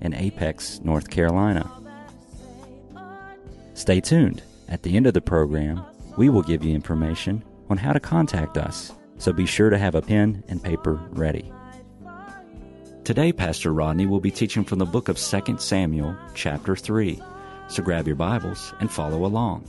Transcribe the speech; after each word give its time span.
in 0.00 0.14
Apex, 0.14 0.80
North 0.82 1.10
Carolina. 1.10 1.70
Stay 3.74 4.00
tuned. 4.00 4.42
At 4.68 4.82
the 4.82 4.96
end 4.96 5.06
of 5.06 5.14
the 5.14 5.20
program, 5.20 5.82
we 6.16 6.28
will 6.28 6.42
give 6.42 6.64
you 6.64 6.74
information 6.74 7.42
on 7.68 7.76
how 7.76 7.92
to 7.92 8.00
contact 8.00 8.56
us, 8.56 8.92
so 9.18 9.32
be 9.32 9.46
sure 9.46 9.70
to 9.70 9.78
have 9.78 9.94
a 9.94 10.02
pen 10.02 10.44
and 10.48 10.62
paper 10.62 11.00
ready. 11.10 11.52
Today, 13.04 13.32
Pastor 13.32 13.72
Rodney 13.72 14.06
will 14.06 14.20
be 14.20 14.30
teaching 14.30 14.64
from 14.64 14.78
the 14.78 14.84
book 14.84 15.08
of 15.08 15.18
2 15.18 15.58
Samuel, 15.58 16.16
chapter 16.34 16.76
3. 16.76 17.20
So 17.68 17.82
grab 17.82 18.06
your 18.06 18.16
Bibles 18.16 18.72
and 18.80 18.90
follow 18.90 19.24
along. 19.24 19.64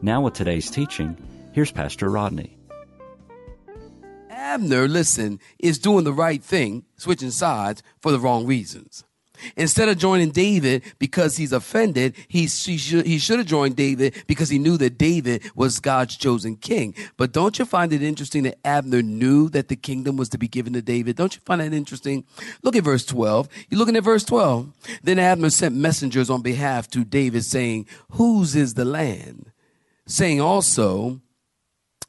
Now, 0.00 0.22
with 0.22 0.34
today's 0.34 0.70
teaching, 0.70 1.16
here's 1.52 1.72
Pastor 1.72 2.08
Rodney. 2.08 2.56
Abner, 4.30 4.86
listen, 4.86 5.40
is 5.58 5.78
doing 5.78 6.04
the 6.04 6.12
right 6.12 6.42
thing, 6.42 6.84
switching 6.96 7.30
sides 7.30 7.82
for 8.00 8.12
the 8.12 8.20
wrong 8.20 8.46
reasons. 8.46 9.04
Instead 9.56 9.88
of 9.88 9.98
joining 9.98 10.30
David 10.30 10.82
because 10.98 11.36
he's 11.36 11.52
offended, 11.52 12.14
he, 12.28 12.46
he, 12.46 12.76
should, 12.76 13.06
he 13.06 13.18
should 13.18 13.38
have 13.38 13.46
joined 13.46 13.76
David 13.76 14.22
because 14.26 14.48
he 14.48 14.58
knew 14.58 14.76
that 14.78 14.98
David 14.98 15.42
was 15.54 15.80
God's 15.80 16.16
chosen 16.16 16.56
king. 16.56 16.94
But 17.16 17.32
don't 17.32 17.58
you 17.58 17.64
find 17.64 17.92
it 17.92 18.02
interesting 18.02 18.42
that 18.44 18.58
Abner 18.64 19.02
knew 19.02 19.48
that 19.50 19.68
the 19.68 19.76
kingdom 19.76 20.16
was 20.16 20.28
to 20.30 20.38
be 20.38 20.48
given 20.48 20.72
to 20.74 20.82
David? 20.82 21.16
Don't 21.16 21.34
you 21.34 21.40
find 21.44 21.60
that 21.60 21.72
interesting? 21.72 22.24
Look 22.62 22.76
at 22.76 22.84
verse 22.84 23.04
12. 23.04 23.48
You're 23.68 23.78
looking 23.78 23.96
at 23.96 24.04
verse 24.04 24.24
12. 24.24 24.72
Then 25.02 25.18
Abner 25.18 25.50
sent 25.50 25.74
messengers 25.74 26.30
on 26.30 26.42
behalf 26.42 26.88
to 26.90 27.04
David 27.04 27.44
saying, 27.44 27.86
Whose 28.10 28.54
is 28.54 28.74
the 28.74 28.84
land? 28.84 29.50
Saying 30.06 30.40
also, 30.40 31.20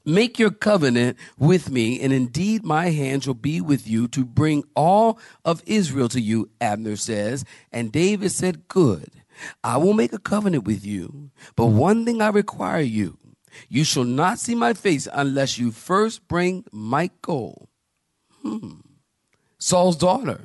Make 0.06 0.38
your 0.38 0.52
covenant 0.52 1.18
with 1.38 1.70
me, 1.70 2.02
and 2.02 2.12
indeed 2.12 2.66
my 2.66 2.90
hand 2.90 3.24
shall 3.24 3.34
be 3.34 3.62
with 3.62 3.88
you 3.88 4.08
to 4.10 4.26
bring 4.26 4.64
all 4.76 5.18
of 5.46 5.64
Israel 5.66 6.10
to 6.10 6.20
you, 6.20 6.50
Abner 6.60 6.98
says. 6.98 7.46
And 7.72 7.92
David 7.92 8.32
said, 8.32 8.68
Good. 8.68 9.12
I 9.64 9.78
will 9.78 9.94
make 9.94 10.14
a 10.14 10.20
covenant 10.20 10.66
with 10.66 10.86
you, 10.86 11.32
but 11.56 11.68
one 11.68 12.06
thing 12.06 12.22
I 12.22 12.28
require 12.28 12.82
you. 12.82 13.18
You 13.70 13.84
shall 13.84 14.04
not 14.04 14.40
see 14.40 14.56
my 14.56 14.74
face 14.74 15.08
unless 15.12 15.58
you 15.58 15.72
first 15.72 16.28
bring 16.28 16.66
Michal, 16.72 17.70
hmm, 18.42 18.82
Saul's 19.58 19.96
daughter, 19.96 20.42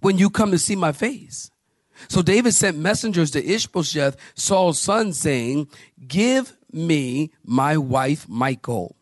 when 0.00 0.18
you 0.18 0.30
come 0.30 0.50
to 0.50 0.58
see 0.58 0.76
my 0.76 0.92
face. 0.92 1.50
So 2.08 2.22
David 2.22 2.54
sent 2.54 2.76
messengers 2.76 3.30
to 3.32 3.44
Ishbosheth, 3.44 4.16
Saul's 4.34 4.80
son, 4.80 5.12
saying, 5.12 5.68
Give 6.06 6.56
me 6.74 7.30
my 7.44 7.76
wife 7.76 8.28
Michal, 8.28 8.96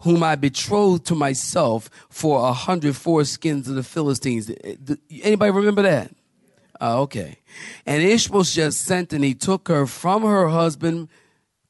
whom 0.00 0.22
I 0.22 0.36
betrothed 0.36 1.06
to 1.06 1.14
myself 1.14 1.90
for 2.08 2.48
a 2.48 2.52
hundred 2.52 2.94
foreskins 2.94 3.68
of 3.68 3.74
the 3.74 3.82
Philistines. 3.82 4.50
Eh, 4.50 4.76
eh, 4.88 4.94
anybody 5.22 5.50
remember 5.50 5.82
that? 5.82 6.12
Oh, 6.80 7.02
okay. 7.02 7.38
And 7.86 8.02
Ishbosheth 8.02 8.54
just 8.54 8.80
sent 8.82 9.12
and 9.12 9.24
he 9.24 9.34
took 9.34 9.68
her 9.68 9.86
from 9.86 10.22
her 10.22 10.48
husband 10.48 11.08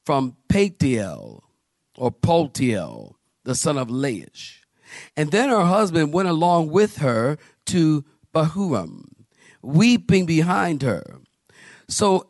from 0.03 0.35
Paltiel 0.49 1.41
or 1.97 2.11
Paltiel, 2.11 3.15
the 3.43 3.55
son 3.55 3.77
of 3.77 3.87
Laish. 3.87 4.57
And 5.15 5.31
then 5.31 5.49
her 5.49 5.65
husband 5.65 6.13
went 6.13 6.29
along 6.29 6.69
with 6.69 6.97
her 6.97 7.37
to 7.67 8.05
Bahurim, 8.33 9.05
weeping 9.61 10.25
behind 10.25 10.81
her. 10.81 11.21
So 11.87 12.27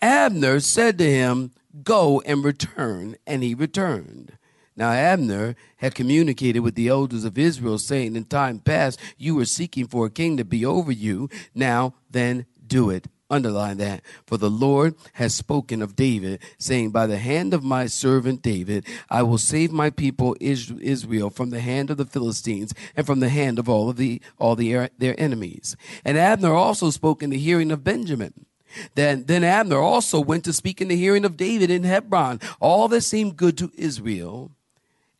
Abner 0.00 0.60
said 0.60 0.98
to 0.98 1.10
him, 1.10 1.52
Go 1.82 2.20
and 2.22 2.44
return. 2.44 3.16
And 3.26 3.42
he 3.42 3.54
returned. 3.54 4.38
Now 4.76 4.90
Abner 4.90 5.54
had 5.76 5.94
communicated 5.94 6.60
with 6.60 6.74
the 6.74 6.88
elders 6.88 7.24
of 7.24 7.38
Israel, 7.38 7.78
saying, 7.78 8.16
In 8.16 8.24
time 8.24 8.58
past, 8.58 8.98
you 9.18 9.34
were 9.34 9.44
seeking 9.44 9.86
for 9.86 10.06
a 10.06 10.10
king 10.10 10.36
to 10.38 10.44
be 10.44 10.64
over 10.64 10.92
you. 10.92 11.28
Now 11.54 11.94
then, 12.10 12.46
do 12.66 12.90
it. 12.90 13.08
Underline 13.28 13.78
that. 13.78 14.02
For 14.26 14.36
the 14.36 14.50
Lord 14.50 14.94
has 15.14 15.34
spoken 15.34 15.80
of 15.80 15.96
David, 15.96 16.42
saying, 16.58 16.90
By 16.90 17.06
the 17.06 17.18
hand 17.18 17.54
of 17.54 17.64
my 17.64 17.86
servant 17.86 18.42
David, 18.42 18.86
I 19.08 19.22
will 19.22 19.38
save 19.38 19.72
my 19.72 19.88
people 19.88 20.36
Israel 20.38 21.30
from 21.30 21.48
the 21.50 21.60
hand 21.60 21.90
of 21.90 21.96
the 21.96 22.04
Philistines 22.04 22.74
and 22.94 23.06
from 23.06 23.20
the 23.20 23.30
hand 23.30 23.58
of 23.58 23.70
all 23.70 23.88
of 23.88 23.96
the 23.96 24.20
all 24.38 24.54
the, 24.54 24.90
their 24.98 25.18
enemies. 25.18 25.76
And 26.04 26.18
Abner 26.18 26.52
also 26.52 26.90
spoke 26.90 27.22
in 27.22 27.30
the 27.30 27.38
hearing 27.38 27.70
of 27.70 27.84
Benjamin. 27.84 28.46
Then, 28.94 29.24
then 29.24 29.44
Abner 29.44 29.78
also 29.78 30.20
went 30.20 30.44
to 30.44 30.52
speak 30.52 30.80
in 30.80 30.88
the 30.88 30.96
hearing 30.96 31.24
of 31.24 31.36
David 31.36 31.70
in 31.70 31.84
Hebron, 31.84 32.40
all 32.60 32.88
that 32.88 33.02
seemed 33.02 33.36
good 33.36 33.58
to 33.58 33.70
Israel 33.76 34.50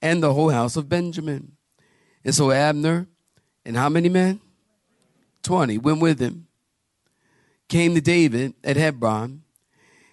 and 0.01 0.23
the 0.23 0.35
whole 0.35 0.51
house 0.51 0.77
of 0.77 0.89
Benjamin. 0.89 1.53
And 2.25 2.35
so 2.35 2.51
Abner 2.51 3.07
and 3.65 3.77
how 3.77 3.89
many 3.89 4.09
men? 4.09 4.41
20 5.43 5.79
went 5.79 6.01
with 6.01 6.21
him, 6.21 6.47
came 7.69 7.95
to 7.95 8.01
David 8.01 8.55
at 8.63 8.77
Hebron, 8.77 9.43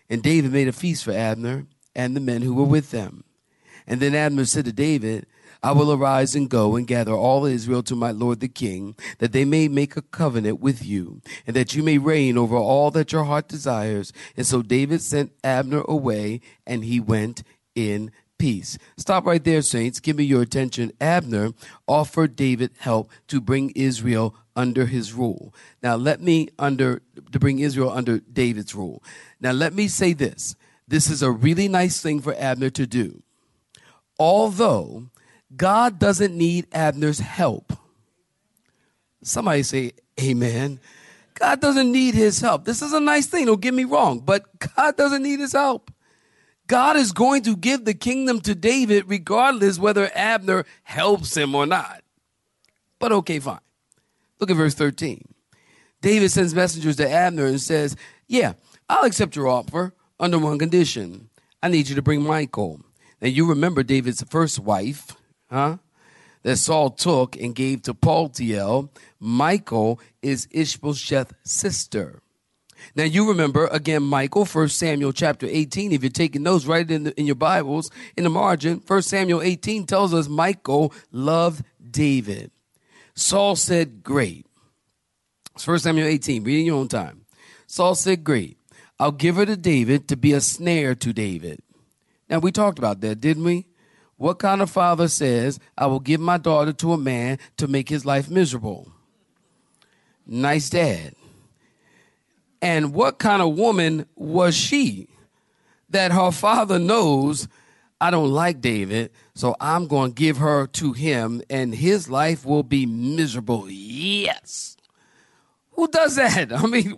and 0.09 0.23
David 0.23 0.51
made 0.51 0.67
a 0.67 0.72
feast 0.72 1.03
for 1.03 1.11
Abner 1.11 1.67
and 1.95 2.16
the 2.16 2.19
men 2.19 2.41
who 2.41 2.55
were 2.55 2.63
with 2.63 2.91
them. 2.91 3.23
And 3.85 3.99
then 3.99 4.16
Abner 4.16 4.45
said 4.45 4.66
to 4.66 4.72
David, 4.72 5.28
I 5.62 5.74
will 5.74 5.92
arise 5.92 6.36
and 6.36 6.50
go 6.50 6.75
and 6.75 6.88
gather 6.88 7.14
all 7.14 7.46
Israel 7.46 7.84
to 7.84 7.96
my 7.96 8.12
lord 8.12 8.40
the 8.40 8.47
king, 8.47 8.96
that 9.18 9.34
they 9.34 9.46
may 9.46 9.68
make 9.68 9.97
a 9.97 10.02
covenant 10.02 10.59
with 10.59 10.86
you, 10.86 11.22
and 11.46 11.56
that 11.56 11.75
you 11.75 11.84
may 11.84 11.97
reign 11.97 12.38
over 12.38 12.56
all 12.56 12.92
that 12.92 13.12
your 13.12 13.25
heart 13.25 13.47
desires. 13.47 14.14
And 14.38 14.46
so 14.46 14.62
David 14.62 15.02
sent 15.02 15.34
Abner 15.44 15.84
away, 15.88 16.42
and 16.66 16.86
he 16.86 17.00
went 17.00 17.44
in 17.75 18.12
peace. 18.38 18.78
Stop 18.97 19.25
right 19.25 19.44
there, 19.44 19.62
saints. 19.62 20.00
Give 20.00 20.16
me 20.16 20.24
your 20.24 20.42
attention. 20.42 20.94
Abner 21.02 21.52
offered 21.88 22.36
David 22.36 22.72
help 22.80 23.12
to 23.28 23.41
bring 23.41 23.72
Israel 23.72 24.36
under 24.56 24.86
his 24.86 25.14
rule. 25.14 25.53
Now 25.84 25.96
let 25.96 26.22
me 26.22 26.50
under 26.58 27.02
to 27.31 27.40
bring 27.40 27.59
Israel 27.59 27.91
under 27.91 28.20
David's 28.20 28.74
rule. 28.74 29.03
Now 29.40 29.52
let 29.52 29.74
me 29.74 29.88
say 29.88 30.14
this. 30.14 30.56
This 30.88 31.09
is 31.09 31.22
a 31.22 31.31
really 31.31 31.68
nice 31.68 32.02
thing 32.02 32.22
for 32.22 32.34
Abner 32.36 32.70
to 32.72 32.88
do. 32.88 33.22
Although 34.18 35.09
God 35.55 35.99
doesn't 35.99 36.35
need 36.35 36.67
Abner's 36.71 37.19
help. 37.19 37.73
Somebody 39.23 39.63
say, 39.63 39.91
Amen. 40.21 40.79
God 41.35 41.61
doesn't 41.61 41.91
need 41.91 42.15
his 42.15 42.41
help. 42.41 42.65
This 42.65 42.81
is 42.81 42.93
a 42.93 42.99
nice 42.99 43.27
thing, 43.27 43.45
don't 43.45 43.61
get 43.61 43.73
me 43.73 43.85
wrong, 43.85 44.19
but 44.19 44.59
God 44.75 44.97
doesn't 44.97 45.23
need 45.23 45.39
his 45.39 45.53
help. 45.53 45.91
God 46.67 46.97
is 46.97 47.13
going 47.13 47.41
to 47.43 47.55
give 47.55 47.85
the 47.85 47.93
kingdom 47.93 48.41
to 48.41 48.53
David 48.53 49.05
regardless 49.07 49.79
whether 49.79 50.11
Abner 50.13 50.65
helps 50.83 51.35
him 51.35 51.55
or 51.55 51.66
not. 51.66 52.03
But 52.99 53.11
okay, 53.11 53.39
fine. 53.39 53.59
Look 54.39 54.51
at 54.51 54.57
verse 54.57 54.75
13. 54.75 55.33
David 56.01 56.29
sends 56.29 56.53
messengers 56.53 56.97
to 56.97 57.09
Abner 57.09 57.45
and 57.45 57.59
says, 57.59 57.95
Yeah, 58.27 58.53
I'll 58.87 59.05
accept 59.05 59.35
your 59.35 59.47
offer 59.47 59.93
under 60.19 60.37
one 60.37 60.59
condition. 60.59 61.29
I 61.63 61.69
need 61.69 61.89
you 61.89 61.95
to 61.95 62.01
bring 62.01 62.21
Michael. 62.21 62.81
Now, 63.21 63.27
you 63.27 63.47
remember 63.49 63.83
David's 63.83 64.23
first 64.23 64.59
wife, 64.59 65.16
huh? 65.49 65.77
That 66.43 66.57
Saul 66.57 66.91
took 66.91 67.35
and 67.35 67.53
gave 67.53 67.81
to 67.83 67.93
Paltiel. 67.93 68.89
Michael 69.19 69.99
is 70.21 70.47
Ishbosheth's 70.47 71.33
sister. 71.43 72.22
Now 72.96 73.03
you 73.03 73.28
remember 73.28 73.67
again, 73.67 74.03
Michael, 74.03 74.46
First 74.46 74.78
Samuel 74.78 75.11
chapter 75.11 75.46
18. 75.46 75.91
If 75.91 76.01
you're 76.01 76.09
taking 76.09 76.43
those, 76.43 76.66
write 76.66 76.90
it 76.90 76.93
in, 76.93 77.03
the, 77.05 77.19
in 77.19 77.25
your 77.25 77.35
Bibles 77.35 77.91
in 78.16 78.23
the 78.23 78.29
margin. 78.29 78.79
First 78.79 79.09
Samuel 79.09 79.41
18 79.41 79.85
tells 79.85 80.13
us 80.13 80.28
Michael 80.28 80.93
loved 81.11 81.63
David. 81.91 82.52
Saul 83.16 83.55
said, 83.55 84.03
Great. 84.03 84.45
It's 85.55 85.66
First 85.66 85.84
Samuel 85.84 86.07
18, 86.07 86.43
reading 86.43 86.67
your 86.67 86.78
own 86.78 86.87
time. 86.87 87.25
Saul 87.67 87.95
said, 87.95 88.23
Great. 88.23 88.57
I'll 88.99 89.11
give 89.11 89.35
her 89.35 89.45
to 89.45 89.55
David 89.55 90.07
to 90.09 90.17
be 90.17 90.34
a 90.34 90.41
snare 90.41 90.95
to 90.95 91.13
David. 91.13 91.61
Now 92.29 92.40
we 92.40 92.52
talked 92.52 92.79
about 92.79 93.02
that, 93.02 93.22
didn't 93.22 93.43
we? 93.43 93.66
What 94.19 94.37
kind 94.37 94.61
of 94.61 94.69
father 94.69 95.07
says, 95.07 95.61
I 95.77 95.87
will 95.87 96.01
give 96.01 96.19
my 96.19 96.37
daughter 96.37 96.73
to 96.73 96.91
a 96.91 96.97
man 96.97 97.39
to 97.55 97.69
make 97.69 97.87
his 97.87 98.05
life 98.05 98.29
miserable? 98.29 98.91
Nice 100.27 100.69
dad. 100.69 101.16
And 102.61 102.93
what 102.93 103.17
kind 103.17 103.41
of 103.41 103.55
woman 103.57 104.07
was 104.17 104.57
she 104.57 105.07
that 105.89 106.11
her 106.11 106.31
father 106.31 106.77
knows 106.77 107.47
I 108.01 108.11
don't 108.11 108.29
like 108.29 108.59
David, 108.59 109.11
so 109.35 109.55
I'm 109.61 109.87
going 109.87 110.11
to 110.11 110.16
give 110.16 110.35
her 110.35 110.67
to 110.67 110.91
him 110.91 111.41
and 111.49 111.73
his 111.73 112.09
life 112.09 112.45
will 112.45 112.63
be 112.63 112.85
miserable? 112.85 113.67
Yes. 113.69 114.75
Who 115.71 115.87
does 115.87 116.17
that? 116.17 116.51
I 116.57 116.66
mean, 116.66 116.97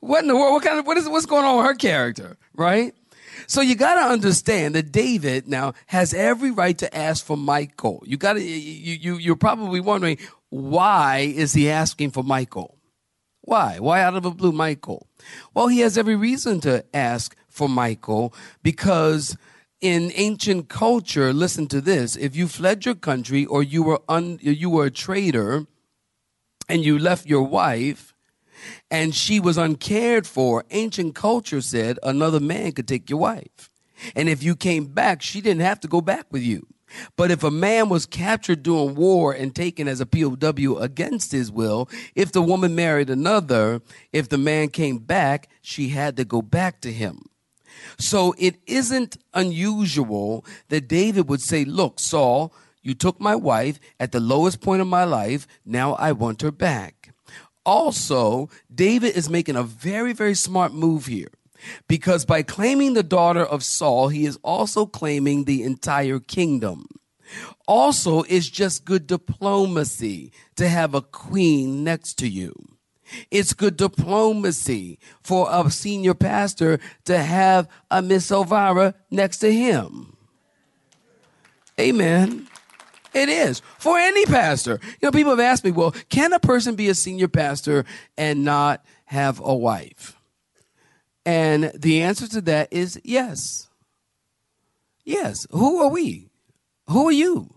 What 0.00 0.22
in 0.22 0.28
the 0.28 0.34
world? 0.34 0.54
What 0.54 0.64
kind 0.64 0.80
of 0.80 0.88
what 0.88 0.96
is 0.96 1.08
what's 1.08 1.24
going 1.24 1.44
on 1.44 1.58
with 1.58 1.66
her 1.66 1.74
character, 1.74 2.36
right? 2.54 2.94
So 3.48 3.62
you 3.62 3.76
got 3.76 3.94
to 3.94 4.12
understand 4.12 4.74
that 4.74 4.92
David 4.92 5.48
now 5.48 5.72
has 5.86 6.12
every 6.12 6.50
right 6.50 6.76
to 6.78 6.96
ask 6.96 7.24
for 7.24 7.36
Michael. 7.36 8.02
You 8.06 8.18
got 8.18 8.34
to 8.34 8.42
you 8.42 8.92
you 8.92 9.16
you're 9.16 9.36
probably 9.36 9.80
wondering 9.80 10.18
why 10.50 11.32
is 11.34 11.54
he 11.54 11.70
asking 11.70 12.10
for 12.10 12.22
Michael? 12.22 12.76
Why? 13.40 13.78
Why 13.78 14.02
out 14.02 14.14
of 14.14 14.26
a 14.26 14.30
blue 14.30 14.52
Michael? 14.52 15.08
Well, 15.54 15.68
he 15.68 15.80
has 15.80 15.96
every 15.96 16.14
reason 16.14 16.60
to 16.60 16.84
ask 16.94 17.34
for 17.48 17.70
Michael 17.70 18.34
because 18.62 19.34
in 19.80 20.12
ancient 20.14 20.68
culture, 20.68 21.32
listen 21.32 21.66
to 21.68 21.80
this, 21.80 22.16
if 22.16 22.36
you 22.36 22.48
fled 22.48 22.84
your 22.84 22.96
country 22.96 23.46
or 23.46 23.62
you 23.62 23.82
were 23.82 24.02
un, 24.10 24.38
you 24.42 24.68
were 24.68 24.86
a 24.86 24.90
traitor 24.90 25.66
and 26.68 26.84
you 26.84 26.98
left 26.98 27.26
your 27.26 27.44
wife 27.44 28.07
and 28.90 29.14
she 29.14 29.40
was 29.40 29.58
uncared 29.58 30.26
for, 30.26 30.64
ancient 30.70 31.14
culture 31.14 31.60
said 31.60 31.98
another 32.02 32.40
man 32.40 32.72
could 32.72 32.88
take 32.88 33.10
your 33.10 33.18
wife. 33.18 33.70
And 34.14 34.28
if 34.28 34.42
you 34.42 34.54
came 34.56 34.86
back, 34.86 35.22
she 35.22 35.40
didn't 35.40 35.62
have 35.62 35.80
to 35.80 35.88
go 35.88 36.00
back 36.00 36.26
with 36.30 36.42
you. 36.42 36.66
But 37.16 37.30
if 37.30 37.42
a 37.42 37.50
man 37.50 37.88
was 37.88 38.06
captured 38.06 38.62
during 38.62 38.94
war 38.94 39.32
and 39.32 39.54
taken 39.54 39.88
as 39.88 40.00
a 40.00 40.06
POW 40.06 40.78
against 40.78 41.32
his 41.32 41.50
will, 41.50 41.88
if 42.14 42.32
the 42.32 42.42
woman 42.42 42.74
married 42.74 43.10
another, 43.10 43.82
if 44.12 44.28
the 44.28 44.38
man 44.38 44.68
came 44.68 44.98
back, 44.98 45.48
she 45.60 45.90
had 45.90 46.16
to 46.16 46.24
go 46.24 46.40
back 46.40 46.80
to 46.82 46.92
him. 46.92 47.26
So 47.98 48.34
it 48.38 48.56
isn't 48.66 49.18
unusual 49.34 50.44
that 50.68 50.88
David 50.88 51.28
would 51.28 51.40
say, 51.40 51.64
Look, 51.64 52.00
Saul, 52.00 52.52
you 52.82 52.94
took 52.94 53.20
my 53.20 53.34
wife 53.34 53.78
at 54.00 54.12
the 54.12 54.20
lowest 54.20 54.60
point 54.60 54.80
of 54.80 54.88
my 54.88 55.04
life. 55.04 55.46
Now 55.64 55.94
I 55.94 56.12
want 56.12 56.42
her 56.42 56.50
back. 56.50 56.97
Also, 57.68 58.48
David 58.74 59.14
is 59.14 59.28
making 59.28 59.54
a 59.54 59.62
very, 59.62 60.14
very 60.14 60.32
smart 60.32 60.72
move 60.72 61.04
here 61.04 61.28
because 61.86 62.24
by 62.24 62.42
claiming 62.42 62.94
the 62.94 63.02
daughter 63.02 63.44
of 63.44 63.62
Saul, 63.62 64.08
he 64.08 64.24
is 64.24 64.38
also 64.42 64.86
claiming 64.86 65.44
the 65.44 65.62
entire 65.62 66.18
kingdom. 66.18 66.86
Also, 67.66 68.22
it's 68.22 68.48
just 68.48 68.86
good 68.86 69.06
diplomacy 69.06 70.32
to 70.56 70.66
have 70.66 70.94
a 70.94 71.02
queen 71.02 71.84
next 71.84 72.14
to 72.20 72.26
you. 72.26 72.54
It's 73.30 73.52
good 73.52 73.76
diplomacy 73.76 74.98
for 75.22 75.46
a 75.52 75.70
senior 75.70 76.14
pastor 76.14 76.80
to 77.04 77.18
have 77.18 77.68
a 77.90 78.00
Miss 78.00 78.30
Elvira 78.30 78.94
next 79.10 79.40
to 79.40 79.52
him. 79.52 80.16
Amen. 81.78 82.48
It 83.18 83.28
is 83.28 83.60
for 83.78 83.98
any 83.98 84.24
pastor. 84.26 84.78
You 84.82 85.08
know, 85.08 85.10
people 85.10 85.30
have 85.30 85.40
asked 85.40 85.64
me, 85.64 85.72
well, 85.72 85.92
can 86.08 86.32
a 86.32 86.38
person 86.38 86.76
be 86.76 86.88
a 86.88 86.94
senior 86.94 87.28
pastor 87.28 87.84
and 88.16 88.44
not 88.44 88.84
have 89.06 89.40
a 89.40 89.54
wife? 89.54 90.16
And 91.26 91.72
the 91.74 92.02
answer 92.02 92.28
to 92.28 92.40
that 92.42 92.72
is 92.72 93.00
yes. 93.04 93.68
Yes. 95.04 95.46
Who 95.50 95.82
are 95.82 95.90
we? 95.90 96.28
Who 96.88 97.08
are 97.08 97.12
you? 97.12 97.52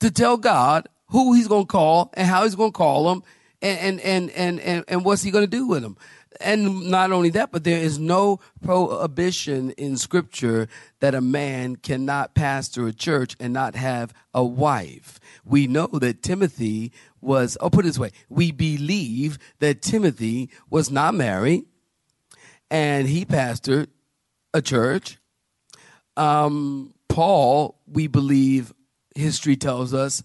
To 0.00 0.10
tell 0.10 0.36
God 0.36 0.88
who 1.08 1.34
he's 1.34 1.48
going 1.48 1.64
to 1.64 1.72
call 1.72 2.10
and 2.14 2.26
how 2.26 2.44
he's 2.44 2.54
going 2.54 2.72
to 2.72 2.76
call 2.76 3.08
them 3.08 3.22
and, 3.62 4.00
and, 4.00 4.30
and, 4.30 4.60
and, 4.60 4.84
and 4.88 5.04
what's 5.04 5.22
he 5.22 5.30
going 5.30 5.44
to 5.44 5.50
do 5.50 5.66
with 5.66 5.82
them. 5.82 5.96
And 6.40 6.90
not 6.90 7.12
only 7.12 7.30
that, 7.30 7.52
but 7.52 7.64
there 7.64 7.78
is 7.78 7.98
no 7.98 8.40
prohibition 8.62 9.72
in 9.72 9.98
scripture 9.98 10.68
that 11.00 11.14
a 11.14 11.20
man 11.20 11.76
cannot 11.76 12.34
pastor 12.34 12.86
a 12.86 12.92
church 12.92 13.36
and 13.38 13.52
not 13.52 13.74
have 13.74 14.14
a 14.32 14.42
wife. 14.42 15.20
We 15.44 15.66
know 15.66 15.86
that 15.86 16.22
Timothy 16.22 16.92
was, 17.20 17.58
I'll 17.60 17.70
put 17.70 17.84
it 17.84 17.88
this 17.88 17.98
way, 17.98 18.12
we 18.30 18.52
believe 18.52 19.38
that 19.58 19.82
Timothy 19.82 20.50
was 20.70 20.90
not 20.90 21.14
married 21.14 21.64
and 22.70 23.06
he 23.06 23.24
pastored 23.24 23.88
a 24.54 24.62
church. 24.62 25.18
Um, 26.16 26.94
Paul, 27.08 27.78
we 27.86 28.06
believe, 28.06 28.72
history 29.14 29.56
tells 29.56 29.92
us, 29.92 30.22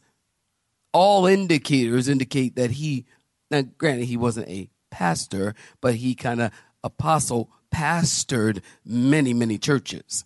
all 0.94 1.26
indicators 1.26 2.08
indicate 2.08 2.56
that 2.56 2.72
he, 2.72 3.06
now 3.52 3.64
granted, 3.78 4.06
he 4.06 4.16
wasn't 4.16 4.48
a 4.48 4.70
pastor, 4.96 5.54
but 5.82 5.96
he 5.96 6.16
kind 6.16 6.42
of 6.42 6.52
apostle 6.86 7.50
pastored 7.70 8.62
many, 8.86 9.34
many 9.34 9.58
churches. 9.58 10.24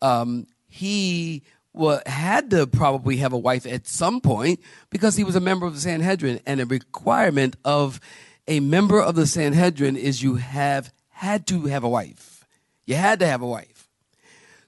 Um, 0.00 0.46
he 0.66 1.42
well, 1.74 2.00
had 2.06 2.48
to 2.50 2.66
probably 2.66 3.18
have 3.18 3.34
a 3.34 3.38
wife 3.38 3.66
at 3.66 3.86
some 3.86 4.22
point 4.22 4.60
because 4.88 5.16
he 5.16 5.24
was 5.24 5.36
a 5.36 5.40
member 5.40 5.66
of 5.66 5.74
the 5.74 5.80
Sanhedrin, 5.80 6.40
and 6.46 6.58
a 6.58 6.64
requirement 6.64 7.56
of 7.62 8.00
a 8.48 8.60
member 8.60 8.98
of 9.02 9.16
the 9.16 9.26
Sanhedrin 9.26 9.96
is 9.96 10.22
you 10.22 10.36
have 10.36 10.90
had 11.10 11.46
to 11.48 11.66
have 11.66 11.84
a 11.84 11.88
wife. 11.90 12.46
You 12.86 12.94
had 12.94 13.18
to 13.18 13.26
have 13.26 13.42
a 13.42 13.46
wife. 13.46 13.90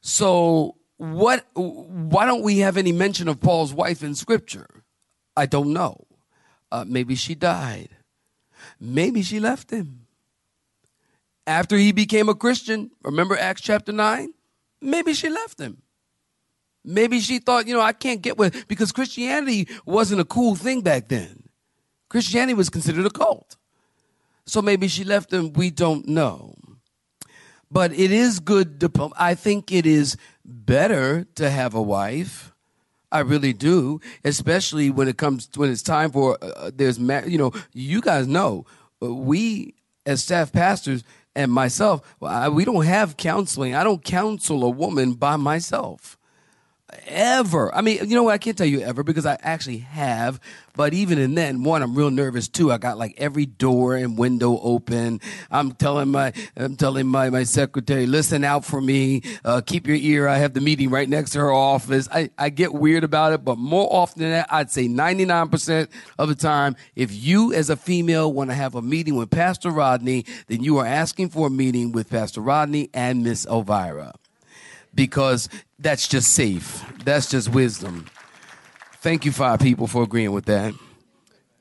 So 0.03 0.77
what 0.99 1.47
why 1.55 2.27
don't 2.27 2.43
we 2.43 2.59
have 2.59 2.77
any 2.77 2.93
mention 2.93 3.29
of 3.29 3.41
Paul's 3.41 3.73
wife 3.73 4.03
in 4.03 4.15
scripture? 4.15 4.69
I 5.35 5.47
don't 5.47 5.73
know. 5.73 6.05
Uh, 6.71 6.85
maybe 6.87 7.15
she 7.15 7.35
died. 7.35 7.89
Maybe 8.81 9.23
she 9.23 9.41
left 9.41 9.71
him. 9.71 10.07
After 11.47 11.77
he 11.77 11.93
became 11.93 12.29
a 12.29 12.35
Christian, 12.35 12.91
remember 13.03 13.37
Acts 13.37 13.63
chapter 13.63 13.93
9? 13.93 14.33
Maybe 14.81 15.15
she 15.15 15.29
left 15.29 15.59
him. 15.59 15.83
Maybe 16.85 17.21
she 17.21 17.39
thought, 17.39 17.67
you 17.67 17.75
know, 17.75 17.81
I 17.81 17.93
can't 17.93 18.23
get 18.23 18.39
with 18.39 18.69
because 18.69 18.93
Christianity 18.93 19.69
wasn't 19.85 20.21
a 20.21 20.25
cool 20.25 20.55
thing 20.55 20.83
back 20.83 21.09
then. 21.09 21.49
Christianity 22.09 22.55
was 22.55 22.71
considered 22.71 23.05
a 23.05 23.11
cult. 23.11 23.57
So 24.47 24.63
maybe 24.63 24.89
she 24.89 25.05
left 25.05 25.33
him. 25.33 25.53
We 25.53 25.71
don't 25.71 26.09
know. 26.09 26.55
But 27.71 27.93
it 27.93 28.11
is 28.11 28.41
good. 28.41 28.81
To, 28.81 29.11
I 29.17 29.35
think 29.35 29.71
it 29.71 29.85
is 29.85 30.17
better 30.45 31.27
to 31.35 31.51
have 31.51 31.75
a 31.75 31.83
wife. 31.83 32.53
I 33.11 33.21
really 33.21 33.53
do, 33.53 34.01
especially 34.25 34.91
when 34.91 35.09
it 35.09 35.17
comes 35.17 35.49
when 35.57 35.71
it's 35.71 35.83
time 35.83 36.11
for 36.11 36.37
uh, 36.43 36.47
uh 36.47 36.71
there's 36.75 36.99
you 36.99 37.39
know 37.39 37.53
you 37.73 38.01
guys 38.01 38.27
know 38.27 38.67
uh, 39.03 39.15
we 39.15 39.75
as 40.05 40.23
staff 40.23 40.53
pastors 40.53 41.05
and 41.35 41.51
myself 41.51 42.17
I, 42.23 42.49
we 42.49 42.65
don't 42.65 42.85
have 42.85 43.17
counseling. 43.17 43.75
I 43.75 43.85
don't 43.85 44.05
counsel 44.05 44.65
a 44.65 44.71
woman 44.71 45.15
by 45.15 45.37
myself 45.37 46.18
ever. 47.07 47.75
I 47.75 47.81
mean, 47.81 47.99
you 48.09 48.17
know 48.17 48.23
what? 48.25 48.33
I 48.35 48.39
can't 48.39 48.57
tell 48.57 48.67
you 48.67 48.81
ever 48.81 49.03
because 49.03 49.27
I 49.27 49.39
actually 49.43 49.79
have. 49.79 50.41
But 50.75 50.95
even 50.95 51.19
in 51.19 51.35
then, 51.35 51.65
one, 51.65 51.83
I'm 51.83 51.95
real 51.95 52.11
nervous 52.11 52.49
too. 52.49 52.71
I 52.71 52.79
got 52.79 52.99
like 52.99 53.15
every 53.19 53.47
door 53.47 53.97
and 53.97 54.17
window 54.17 54.59
open. 54.61 55.21
I'm 55.51 55.73
telling 55.73 56.11
my, 56.11 56.33
I'm 56.57 56.77
telling 56.77 57.07
my, 57.07 57.31
my 57.31 57.43
secretary, 57.43 58.07
listen 58.07 58.45
out 58.45 58.65
for 58.65 58.81
me. 58.81 59.23
Uh, 59.45 59.61
keep 59.61 59.87
your 59.87 59.97
ear. 59.97 60.29
I 60.29 60.39
have 60.39 60.55
the 60.55 60.61
meeting 60.61 60.91
right 60.91 61.09
next 61.09 61.31
to 61.31 61.41
her 61.41 61.53
office. 61.53 62.09
I, 62.13 62.31
I 62.39 62.51
get 62.51 62.73
weird 62.73 63.05
about 63.05 63.33
it, 63.33 63.45
but 63.45 63.59
more 63.59 63.89
often 63.91 64.23
than 64.23 64.31
that, 64.31 64.47
I'd 64.51 64.71
say 64.71 64.87
99% 64.87 65.89
of 66.19 66.29
the 66.29 66.35
time, 66.35 66.77
if 66.95 67.13
you 67.13 67.53
as 67.53 67.71
a 67.71 67.77
female 67.77 68.33
want 68.33 68.51
to 68.51 68.55
have 68.55 68.75
a 68.75 68.83
meeting 68.83 69.17
with 69.17 69.31
Pastor 69.31 69.71
Rodney, 69.71 70.25
then 70.47 70.63
you 70.63 70.79
are 70.79 70.87
asking 70.87 71.31
for 71.31 71.49
a 71.49 71.51
meeting 71.51 71.93
with 71.93 72.09
Pastor 72.09 72.41
Rodney 72.41 72.89
and 72.95 73.25
Miss 73.25 73.47
Elvira 73.47 74.15
because 74.95 75.49
that's 75.79 76.09
just 76.09 76.33
safe. 76.33 76.85
That's 77.05 77.31
just 77.31 77.49
wisdom. 77.49 78.07
Thank 79.01 79.25
you, 79.25 79.33
five 79.33 79.61
people, 79.61 79.87
for 79.87 80.03
agreeing 80.03 80.33
with 80.33 80.47
that. 80.47 80.75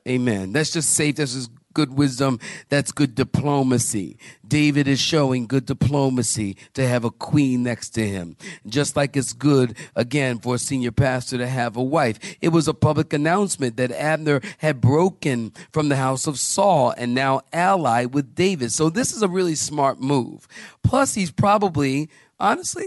Amen. 0.06 0.52
That's 0.52 0.70
just 0.70 0.90
safe. 0.90 1.16
That's 1.16 1.34
just 1.34 1.50
good 1.74 1.96
wisdom. 1.96 2.40
That's 2.70 2.90
good 2.90 3.14
diplomacy. 3.14 4.18
David 4.46 4.88
is 4.88 4.98
showing 4.98 5.46
good 5.46 5.64
diplomacy 5.64 6.56
to 6.74 6.88
have 6.88 7.04
a 7.04 7.10
queen 7.12 7.62
next 7.62 7.90
to 7.90 8.04
him. 8.04 8.36
Just 8.66 8.96
like 8.96 9.16
it's 9.16 9.32
good, 9.32 9.76
again, 9.94 10.40
for 10.40 10.56
a 10.56 10.58
senior 10.58 10.90
pastor 10.90 11.38
to 11.38 11.46
have 11.46 11.76
a 11.76 11.82
wife. 11.82 12.18
It 12.40 12.48
was 12.48 12.66
a 12.66 12.74
public 12.74 13.12
announcement 13.12 13.76
that 13.76 13.92
Abner 13.92 14.40
had 14.58 14.80
broken 14.80 15.52
from 15.72 15.88
the 15.88 15.96
house 15.96 16.26
of 16.26 16.40
Saul 16.40 16.92
and 16.96 17.14
now 17.14 17.42
allied 17.52 18.12
with 18.12 18.34
David. 18.34 18.72
So 18.72 18.90
this 18.90 19.12
is 19.12 19.22
a 19.22 19.28
really 19.28 19.54
smart 19.54 20.00
move. 20.00 20.48
Plus, 20.82 21.14
he's 21.14 21.30
probably, 21.30 22.08
honestly, 22.40 22.86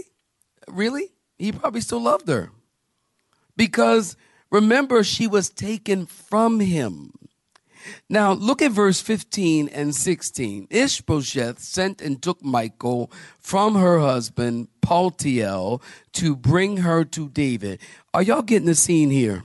really, 0.68 1.12
he 1.38 1.52
probably 1.52 1.80
still 1.80 2.02
loved 2.02 2.28
her. 2.28 2.50
Because 3.56 4.16
remember, 4.50 5.02
she 5.04 5.26
was 5.26 5.50
taken 5.50 6.06
from 6.06 6.60
him. 6.60 7.12
Now, 8.08 8.32
look 8.32 8.62
at 8.62 8.70
verse 8.70 9.00
15 9.00 9.68
and 9.68 9.94
16. 9.94 10.68
Ishbosheth 10.70 11.58
sent 11.58 12.00
and 12.00 12.22
took 12.22 12.42
Michael 12.44 13.10
from 13.40 13.74
her 13.74 13.98
husband, 13.98 14.68
Paltiel, 14.80 15.82
to 16.12 16.36
bring 16.36 16.78
her 16.78 17.04
to 17.06 17.28
David. 17.28 17.80
Are 18.14 18.22
y'all 18.22 18.42
getting 18.42 18.66
the 18.66 18.74
scene 18.74 19.10
here? 19.10 19.42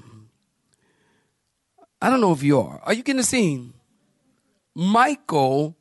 I 2.01 2.09
don't 2.09 2.21
know 2.21 2.31
if 2.31 2.43
you 2.43 2.59
are. 2.59 2.79
Are 2.83 2.93
you 2.93 3.01
getting 3.01 3.17
the 3.17 3.24
scene? 3.24 3.74
Michael 4.75 5.75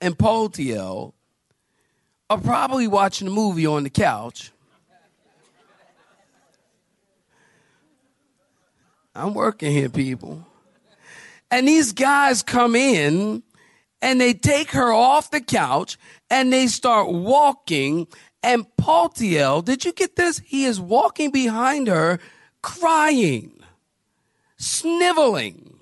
and 0.00 0.18
Paltiel 0.18 1.12
are 2.28 2.38
probably 2.38 2.88
watching 2.88 3.28
a 3.28 3.30
movie 3.30 3.66
on 3.66 3.84
the 3.84 3.90
couch 3.90 4.50
I'm 9.20 9.34
working 9.34 9.70
here, 9.70 9.90
people. 9.90 10.46
And 11.50 11.68
these 11.68 11.92
guys 11.92 12.42
come 12.42 12.74
in 12.74 13.42
and 14.00 14.20
they 14.20 14.32
take 14.32 14.70
her 14.70 14.92
off 14.92 15.30
the 15.30 15.40
couch 15.40 15.98
and 16.30 16.52
they 16.52 16.68
start 16.68 17.10
walking. 17.10 18.06
And 18.42 18.64
Paltiel, 18.80 19.62
did 19.62 19.84
you 19.84 19.92
get 19.92 20.16
this? 20.16 20.38
He 20.38 20.64
is 20.64 20.80
walking 20.80 21.30
behind 21.30 21.88
her, 21.88 22.18
crying, 22.62 23.52
sniveling. 24.56 25.74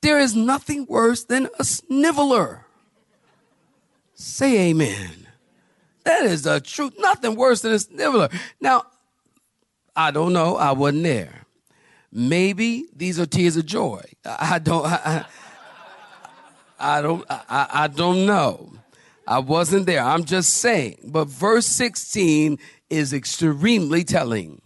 There 0.00 0.18
is 0.18 0.34
nothing 0.34 0.86
worse 0.86 1.24
than 1.24 1.48
a 1.58 1.64
sniveler. 1.64 2.64
Say 4.14 4.70
amen. 4.70 5.26
That 6.04 6.24
is 6.24 6.42
the 6.42 6.60
truth. 6.60 6.94
Nothing 6.98 7.34
worse 7.34 7.60
than 7.60 7.72
a 7.72 7.78
sniveler. 7.78 8.30
Now, 8.60 8.84
I 9.94 10.10
don't 10.10 10.32
know. 10.32 10.56
I 10.56 10.72
wasn't 10.72 11.02
there. 11.02 11.44
Maybe 12.10 12.86
these 12.94 13.20
are 13.20 13.26
tears 13.26 13.56
of 13.56 13.66
joy. 13.66 14.02
I 14.24 14.58
don't. 14.58 14.86
I, 14.86 15.26
I 16.78 17.02
don't. 17.02 17.24
I, 17.28 17.66
I 17.72 17.86
don't 17.88 18.24
know. 18.26 18.72
I 19.26 19.40
wasn't 19.40 19.86
there. 19.86 20.02
I'm 20.02 20.24
just 20.24 20.54
saying. 20.54 20.98
But 21.04 21.28
verse 21.28 21.66
16 21.66 22.58
is 22.88 23.12
extremely 23.12 24.04
telling. 24.04 24.62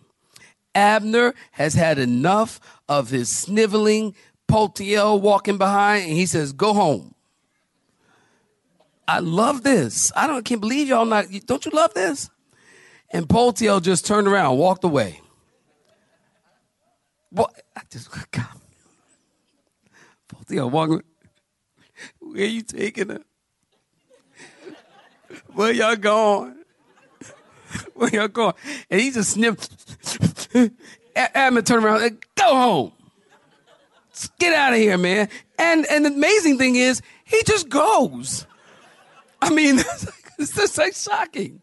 Abner 0.75 1.35
has 1.53 1.75
had 1.75 1.99
enough 1.99 2.61
of 2.89 3.11
his 3.11 3.29
sniveling, 3.29 4.15
Paltiel 4.49 5.21
walking 5.21 5.59
behind, 5.59 6.05
and 6.05 6.13
he 6.13 6.27
says, 6.27 6.53
"Go 6.53 6.73
home." 6.73 7.15
I 9.09 9.19
love 9.19 9.65
this. 9.65 10.13
I 10.15 10.27
don't 10.27 10.45
can't 10.45 10.61
believe 10.61 10.89
y'all 10.89 11.05
not. 11.05 11.27
Don't 11.47 11.65
you 11.67 11.73
love 11.73 11.93
this? 11.95 12.31
And 13.11 13.29
Paltiel 13.29 13.83
just 13.83 14.07
turned 14.07 14.29
around, 14.29 14.59
walked 14.59 14.85
away. 14.85 15.22
What? 17.33 17.63
I 17.75 17.81
just 17.91 18.11
God. 18.31 18.47
Paltiel 20.29 20.71
walking. 20.71 21.03
Where 22.21 22.45
you 22.45 22.63
taking 22.63 23.09
her? 23.09 23.23
Where 25.55 25.73
y'all 25.73 25.97
going? 25.97 26.57
Where 27.95 28.11
y'all 28.11 28.29
going? 28.29 28.55
And 28.91 29.01
he 29.01 29.11
just 29.11 29.31
sniffed. 29.31 30.55
Abner 31.17 31.63
turned 31.63 31.85
around 31.85 32.03
and 32.03 32.25
go 32.35 32.55
home. 32.55 32.93
Get 34.39 34.55
out 34.55 34.73
of 34.75 34.79
here, 34.79 34.99
man. 34.99 35.29
And 35.59 35.87
and 35.87 36.05
the 36.05 36.11
amazing 36.11 36.59
thing 36.59 36.77
is, 36.77 37.01
he 37.25 37.43
just 37.45 37.69
goes. 37.69 38.47
I 39.41 39.51
mean, 39.51 39.79
it's 40.39 40.55
just 40.55 40.77
like 40.77 40.95
shocking. 40.95 41.63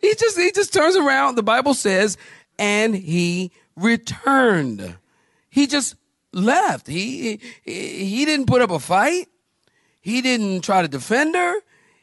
He 0.00 0.14
just 0.14 0.38
he 0.38 0.52
just 0.52 0.74
turns 0.74 0.94
around. 0.94 1.36
The 1.36 1.42
Bible 1.42 1.74
says, 1.74 2.18
and 2.58 2.94
he 2.94 3.50
returned. 3.76 4.96
He 5.56 5.66
just 5.66 5.94
left. 6.34 6.86
He 6.86 7.40
he, 7.64 8.04
he 8.04 8.24
didn't 8.26 8.44
put 8.44 8.60
up 8.60 8.70
a 8.70 8.78
fight. 8.78 9.26
He 10.02 10.20
didn't 10.20 10.60
try 10.60 10.82
to 10.82 10.88
defend 10.88 11.34
her. 11.34 11.54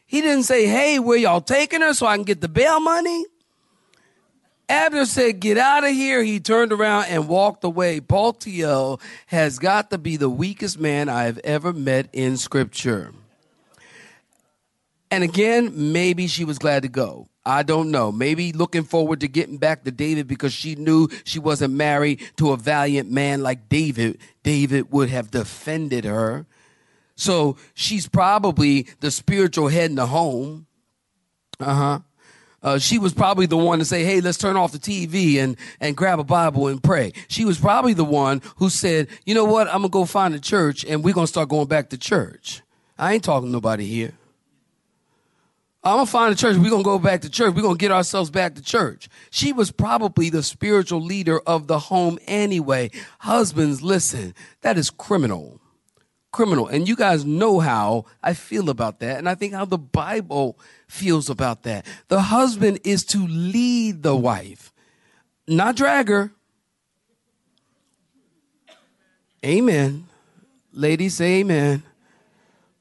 He 0.08 0.22
didn't 0.22 0.46
say, 0.46 0.66
"Hey, 0.66 0.98
where 0.98 1.20
y'all 1.20 1.40
taking 1.40 1.82
her 1.82 1.94
so 1.94 2.08
I 2.08 2.16
can 2.16 2.24
get 2.24 2.42
the 2.42 2.50
bail 2.50 2.80
money?" 2.80 3.26
Abner 4.68 5.06
said, 5.06 5.40
Get 5.40 5.60
out 5.60 5.84
of 5.84 5.92
here. 5.92 6.24
He 6.24 6.40
turned 6.40 6.72
around 6.72 7.06
and 7.10 7.28
walked 7.28 7.64
away. 7.64 8.00
Paltiel 8.00 9.00
has 9.28 9.60
got 9.60 9.92
to 9.92 10.00
be 10.00 10.18
the 10.18 10.30
weakest 10.30 10.80
man 10.80 11.10
I 11.10 11.26
have 11.26 11.38
ever 11.44 11.74
met 11.74 12.10
in 12.12 12.38
scripture. 12.38 13.12
And 15.14 15.24
again, 15.24 15.94
maybe 15.94 16.26
she 16.26 16.44
was 16.44 16.58
glad 16.58 16.82
to 16.82 16.90
go. 16.90 17.28
I 17.46 17.62
don't 17.62 17.92
know. 17.92 18.12
Maybe 18.12 18.52
looking 18.52 18.82
forward 18.82 19.20
to 19.20 19.28
getting 19.28 19.60
back 19.60 19.84
to 19.84 19.92
David 19.92 20.28
because 20.28 20.54
she 20.54 20.74
knew 20.74 21.08
she 21.24 21.38
wasn't 21.38 21.76
married 21.76 22.20
to 22.38 22.52
a 22.52 22.58
valiant 22.58 23.12
man 23.12 23.44
like 23.44 23.70
David. 23.70 24.18
David 24.42 24.92
would 24.92 25.12
have 25.12 25.30
defended 25.30 26.06
her. 26.06 26.48
So 27.16 27.58
she's 27.76 28.08
probably 28.08 28.88
the 29.02 29.12
spiritual 29.12 29.68
head 29.68 29.92
in 29.92 29.98
the 29.98 30.08
home. 30.08 30.66
Uh-huh. 31.60 32.00
Uh, 32.64 32.80
she 32.80 32.98
was 32.98 33.14
probably 33.14 33.46
the 33.46 33.56
one 33.56 33.78
to 33.78 33.86
say, 33.86 34.04
"Hey, 34.04 34.20
let's 34.20 34.40
turn 34.40 34.58
off 34.58 34.72
the 34.72 34.80
TV 34.80 35.38
and 35.38 35.58
and 35.80 35.96
grab 35.96 36.18
a 36.18 36.24
Bible 36.24 36.66
and 36.70 36.82
pray." 36.82 37.14
She 37.28 37.46
was 37.46 37.60
probably 37.60 37.94
the 37.94 38.04
one 38.04 38.42
who 38.56 38.68
said, 38.68 39.10
"You 39.28 39.36
know 39.36 39.46
what? 39.46 39.68
I'm 39.68 39.82
gonna 39.82 39.90
go 39.90 40.06
find 40.06 40.34
a 40.34 40.40
church 40.40 40.84
and 40.84 41.04
we're 41.04 41.14
gonna 41.14 41.28
start 41.28 41.50
going 41.50 41.68
back 41.68 41.92
to 41.92 42.00
church." 42.00 42.64
I 42.98 43.14
ain't 43.14 43.24
talking 43.24 43.50
to 43.50 43.52
nobody 43.52 43.86
here. 43.86 44.14
I'm 45.86 45.98
gonna 45.98 46.06
find 46.06 46.34
a 46.34 46.38
church. 46.38 46.56
We're 46.58 46.70
gonna 46.70 46.84
go 46.84 46.98
back 46.98 47.22
to 47.22 47.30
church. 47.30 47.54
We're 47.54 47.62
gonna 47.62 47.78
get 47.78 47.92
ourselves 47.92 48.30
back 48.30 48.56
to 48.56 48.64
church. 48.64 49.10
She 49.32 49.52
was 49.52 49.70
probably 49.70 50.30
the 50.30 50.42
spiritual 50.42 51.02
leader 51.02 51.42
of 51.42 51.68
the 51.68 51.78
home 51.78 52.20
anyway. 52.26 52.90
Husbands, 53.20 53.82
listen, 53.82 54.34
that 54.62 54.78
is 54.78 54.90
criminal. 54.90 55.60
Criminal. 56.32 56.68
And 56.68 56.88
you 56.88 56.96
guys 56.96 57.26
know 57.26 57.60
how 57.60 58.06
I 58.24 58.34
feel 58.34 58.70
about 58.70 59.02
that. 59.02 59.18
And 59.18 59.28
I 59.28 59.36
think 59.36 59.54
how 59.54 59.66
the 59.66 59.78
Bible 59.78 60.58
feels 60.88 61.30
about 61.30 61.64
that. 61.64 61.86
The 62.08 62.22
husband 62.22 62.80
is 62.86 63.04
to 63.08 63.28
lead 63.28 64.04
the 64.04 64.16
wife, 64.16 64.72
not 65.48 65.76
drag 65.76 66.08
her. 66.08 66.32
Amen. 69.46 70.08
Ladies, 70.72 71.16
say 71.16 71.42
amen. 71.42 71.84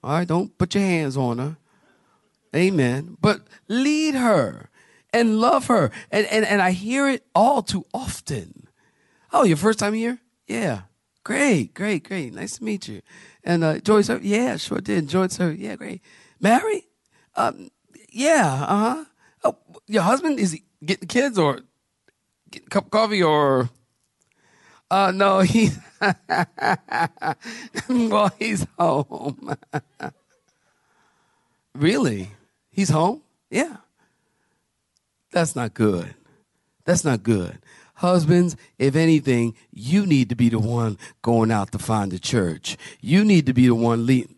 All 0.05 0.13
right, 0.13 0.29
don't 0.29 0.57
put 0.57 0.77
your 0.77 0.85
hands 0.85 1.17
on 1.17 1.39
her. 1.39 1.57
Amen. 2.55 3.17
But 3.21 3.43
lead 3.69 4.15
her 4.15 4.71
and 5.13 5.41
love 5.41 5.67
her. 5.67 5.91
And, 6.11 6.27
and, 6.27 6.45
and 6.45 6.63
I 6.63 6.73
hear 6.73 7.09
it 7.09 7.25
all 7.35 7.63
too 7.63 7.85
often. 7.93 8.69
Oh, 9.33 9.45
your 9.45 9.57
first 9.57 9.79
time 9.79 9.95
here? 9.95 10.19
Yeah. 10.47 10.83
Great, 11.25 11.75
great, 11.75 12.09
great. 12.09 12.35
Nice 12.35 12.59
to 12.59 12.65
meet 12.65 12.89
you. 12.89 13.01
And 13.45 13.63
uh, 13.63 13.79
Joyce, 13.79 14.11
yeah, 14.23 14.57
sure 14.57 14.81
did. 14.81 15.09
Joyce, 15.09 15.39
yeah, 15.39 15.77
great. 15.77 16.03
Married? 16.41 16.85
Um, 17.37 17.71
yeah, 18.11 18.67
uh 18.69 18.95
huh. 18.95 19.05
Oh, 19.45 19.57
your 19.87 20.03
husband 20.03 20.39
is 20.39 20.53
he 20.53 20.65
getting 20.85 21.09
kids 21.09 21.39
or 21.39 21.61
getting 22.51 22.67
a 22.67 22.71
cup 22.71 22.87
of 22.87 22.91
coffee 22.91 23.23
or? 23.23 23.71
Uh, 24.91 25.13
no, 25.15 25.39
he. 25.41 25.71
well, 27.89 28.31
he's 28.39 28.67
home. 28.79 29.57
really? 31.75 32.31
He's 32.73 32.89
home? 32.89 33.23
Yeah. 33.51 33.77
That's 35.31 35.55
not 35.55 35.75
good. 35.75 36.15
That's 36.85 37.05
not 37.05 37.23
good. 37.23 37.59
Husbands, 37.95 38.57
if 38.79 38.97
anything, 38.97 39.55
you 39.71 40.07
need 40.07 40.31
to 40.31 40.35
be 40.35 40.49
the 40.49 40.59
one 40.59 40.99
going 41.21 41.53
out 41.53 41.71
to 41.73 41.79
find 41.79 42.11
the 42.11 42.19
church. 42.19 42.77
You 43.01 43.25
need 43.25 43.47
to 43.47 43.53
be 43.53 43.67
the 43.69 43.75
one 43.75 44.07
leading. 44.07 44.35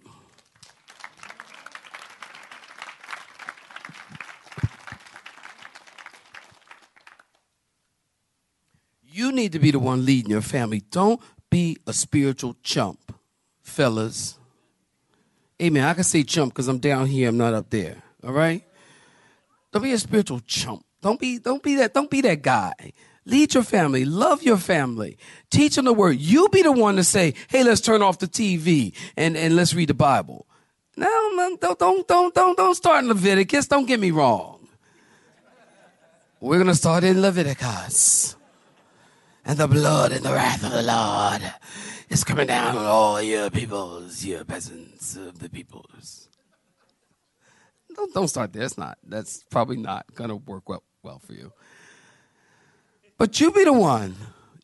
You 9.03 9.33
need 9.33 9.53
to 9.53 9.59
be 9.61 9.71
the 9.71 9.79
one 9.79 10.05
leading 10.05 10.31
your 10.31 10.43
family. 10.43 10.83
Don't 10.91 11.21
be 11.49 11.79
a 11.87 11.93
spiritual 11.93 12.57
chump, 12.63 13.17
fellas. 13.63 14.39
Amen. 15.63 15.85
I 15.85 15.95
can 15.95 16.05
say 16.05 16.25
chump 16.25 16.53
because 16.53 16.69
I'm 16.69 16.79
down 16.79 17.07
here, 17.07 17.29
I'm 17.29 17.39
not 17.39 17.55
up 17.55 17.71
there. 17.71 18.04
All 18.25 18.33
right? 18.33 18.65
Don't 19.73 19.83
be 19.83 19.93
a 19.93 19.99
spiritual 19.99 20.41
chump. 20.47 20.85
Don't 21.03 21.21
be, 21.21 21.39
don't 21.39 21.63
be 21.63 21.77
that, 21.77 21.93
don't 21.93 22.11
be 22.11 22.21
that 22.23 22.43
guy. 22.43 22.93
Lead 23.27 23.55
your 23.55 23.63
family. 23.63 24.05
Love 24.05 24.43
your 24.43 24.57
family. 24.57 25.19
Teach 25.51 25.77
them 25.77 25.87
the 25.87 25.93
word. 25.93 26.19
You 26.19 26.49
be 26.51 26.63
the 26.63 26.73
one 26.73 26.97
to 26.97 27.05
say, 27.05 27.35
hey, 27.49 27.65
let's 27.65 27.81
turn 27.81 28.03
off 28.03 28.19
the 28.19 28.27
TV 28.27 28.95
and, 29.17 29.37
and 29.37 29.57
let's 29.57 29.75
read 29.75 29.89
the 29.89 29.95
Bible. 29.95 30.47
No, 30.97 31.31
no, 31.35 31.57
don't, 31.57 31.79
don't, 31.79 32.07
don't, 32.07 32.35
don't, 32.35 32.57
don't 32.57 32.75
start 32.75 33.03
in 33.03 33.09
Leviticus. 33.09 33.67
Don't 33.67 33.87
get 33.87 33.99
me 33.99 34.11
wrong. 34.11 34.69
We're 36.41 36.63
to 36.63 36.75
start 36.75 37.05
in 37.05 37.23
Leviticus. 37.23 38.37
And 39.47 39.59
the 39.59 39.67
blood 39.67 40.13
and 40.13 40.25
the 40.25 40.33
wrath 40.33 40.63
of 40.63 40.73
the 40.73 40.83
Lord 40.83 41.43
is 42.11 42.23
coming 42.25 42.47
down 42.47 42.77
on 42.77 42.85
all 42.85 43.21
your 43.21 43.51
peoples, 43.51 44.25
your 44.25 44.45
peasants 44.45 45.17
of 45.17 45.39
the 45.39 45.49
peoples. 45.49 46.29
Don't, 47.95 48.13
don't 48.15 48.29
start 48.29 48.53
there. 48.53 48.65
It's 48.65 48.79
not. 48.79 48.99
That's 49.07 49.45
probably 49.51 49.77
not 49.77 50.07
going 50.15 50.31
to 50.31 50.37
work 50.37 50.69
well, 50.69 50.83
well 51.03 51.19
for 51.19 51.33
you. 51.33 51.53
But 53.19 53.41
you 53.41 53.53
be 53.53 53.65
the 53.65 53.73
one. 53.73 54.17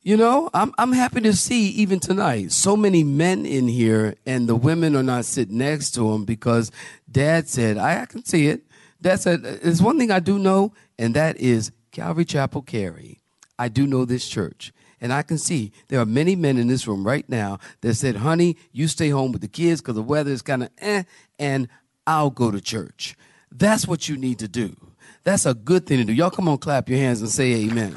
You 0.03 0.17
know, 0.17 0.49
I'm 0.55 0.73
I'm 0.79 0.93
happy 0.93 1.21
to 1.21 1.35
see 1.35 1.69
even 1.69 2.01
tonight 2.01 2.53
so 2.53 2.75
many 2.75 3.05
men 3.05 3.45
in 3.45 3.69
here, 3.69 4.17
and 4.25 4.49
the 4.49 4.57
women 4.57 4.97
are 4.97 5.03
not 5.03 5.27
sitting 5.27 5.59
next 5.59 5.91
to 5.93 6.11
them 6.11 6.25
because 6.25 6.73
Dad 7.11 7.49
said 7.49 7.77
I, 7.77 8.03
I 8.03 8.07
can 8.07 8.25
see 8.25 8.47
it. 8.47 8.63
Dad 9.03 9.21
said 9.21 9.43
there's 9.43 9.83
one 9.83 9.99
thing 9.99 10.11
I 10.11 10.19
do 10.21 10.39
know, 10.39 10.73
and 10.99 11.15
that 11.15 11.37
is 11.37 11.71
Calvary 11.93 12.25
Chapel 12.25 12.63
Cary. 12.63 13.21
I 13.59 13.69
do 13.69 13.87
know 13.87 14.07
this 14.07 14.27
church. 14.27 14.73
And 15.03 15.13
I 15.13 15.23
can 15.23 15.39
see 15.39 15.73
there 15.89 16.01
are 16.01 16.07
many 16.07 16.37
men 16.37 16.59
in 16.59 16.69
this 16.69 16.87
room 16.87 17.07
right 17.07 17.27
now 17.29 17.59
that 17.81 17.95
said, 17.95 18.17
honey, 18.17 18.57
you 18.71 18.87
stay 18.87 19.09
home 19.09 19.33
with 19.33 19.41
the 19.41 19.49
kids 19.49 19.81
because 19.81 19.95
the 19.95 20.03
weather 20.03 20.31
is 20.31 20.43
kind 20.43 20.65
of 20.65 20.71
eh, 20.79 21.05
and 21.39 21.69
I'll 22.07 22.31
go 22.31 22.51
to 22.51 22.61
church. 22.61 23.17
That's 23.53 23.87
what 23.87 24.09
you 24.09 24.17
need 24.17 24.39
to 24.41 24.49
do. 24.49 24.77
That's 25.25 25.47
a 25.47 25.55
good 25.55 25.87
thing 25.87 25.99
to 25.99 26.05
do. 26.05 26.13
Y'all 26.13 26.31
come 26.31 26.49
on, 26.49 26.59
clap 26.59 26.89
your 26.89 26.99
hands 26.99 27.21
and 27.21 27.31
say 27.31 27.53
amen. 27.67 27.95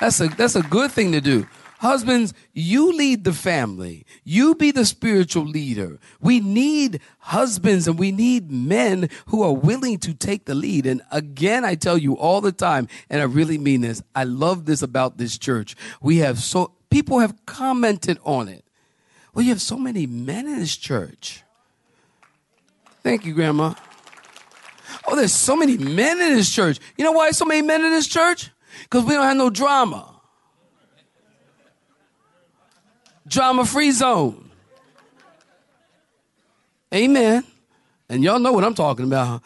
That's 0.00 0.20
a, 0.20 0.28
that's 0.28 0.56
a 0.56 0.62
good 0.62 0.90
thing 0.90 1.12
to 1.12 1.20
do. 1.20 1.46
Husbands, 1.78 2.32
you 2.54 2.96
lead 2.96 3.24
the 3.24 3.32
family. 3.34 4.06
You 4.24 4.54
be 4.54 4.70
the 4.70 4.86
spiritual 4.86 5.44
leader. 5.44 5.98
We 6.18 6.40
need 6.40 7.00
husbands 7.18 7.86
and 7.86 7.98
we 7.98 8.10
need 8.10 8.50
men 8.50 9.10
who 9.26 9.42
are 9.42 9.52
willing 9.52 9.98
to 9.98 10.14
take 10.14 10.46
the 10.46 10.54
lead. 10.54 10.86
And 10.86 11.02
again, 11.10 11.62
I 11.62 11.74
tell 11.74 11.98
you 11.98 12.16
all 12.16 12.40
the 12.40 12.52
time, 12.52 12.88
and 13.10 13.20
I 13.20 13.24
really 13.24 13.58
mean 13.58 13.82
this, 13.82 14.02
I 14.14 14.24
love 14.24 14.64
this 14.64 14.80
about 14.80 15.18
this 15.18 15.36
church. 15.36 15.76
We 16.00 16.18
have 16.18 16.38
so, 16.38 16.72
people 16.88 17.18
have 17.18 17.44
commented 17.44 18.18
on 18.24 18.48
it. 18.48 18.64
Well, 19.34 19.44
you 19.44 19.50
have 19.50 19.60
so 19.60 19.76
many 19.76 20.06
men 20.06 20.46
in 20.46 20.60
this 20.60 20.76
church. 20.78 21.43
Thank 23.04 23.26
you, 23.26 23.34
Grandma. 23.34 23.74
Oh, 25.06 25.14
there's 25.14 25.34
so 25.34 25.54
many 25.54 25.76
men 25.76 26.20
in 26.22 26.34
this 26.34 26.50
church. 26.50 26.80
You 26.96 27.04
know 27.04 27.12
why 27.12 27.30
so 27.32 27.44
many 27.44 27.60
men 27.60 27.84
in 27.84 27.90
this 27.90 28.08
church? 28.08 28.50
Because 28.84 29.04
we 29.04 29.12
don't 29.12 29.24
have 29.24 29.36
no 29.36 29.50
drama. 29.50 30.10
Drama 33.28 33.66
free 33.66 33.90
zone. 33.90 34.50
Amen. 36.94 37.44
And 38.08 38.24
y'all 38.24 38.38
know 38.38 38.52
what 38.52 38.64
I'm 38.64 38.74
talking 38.74 39.04
about. 39.04 39.42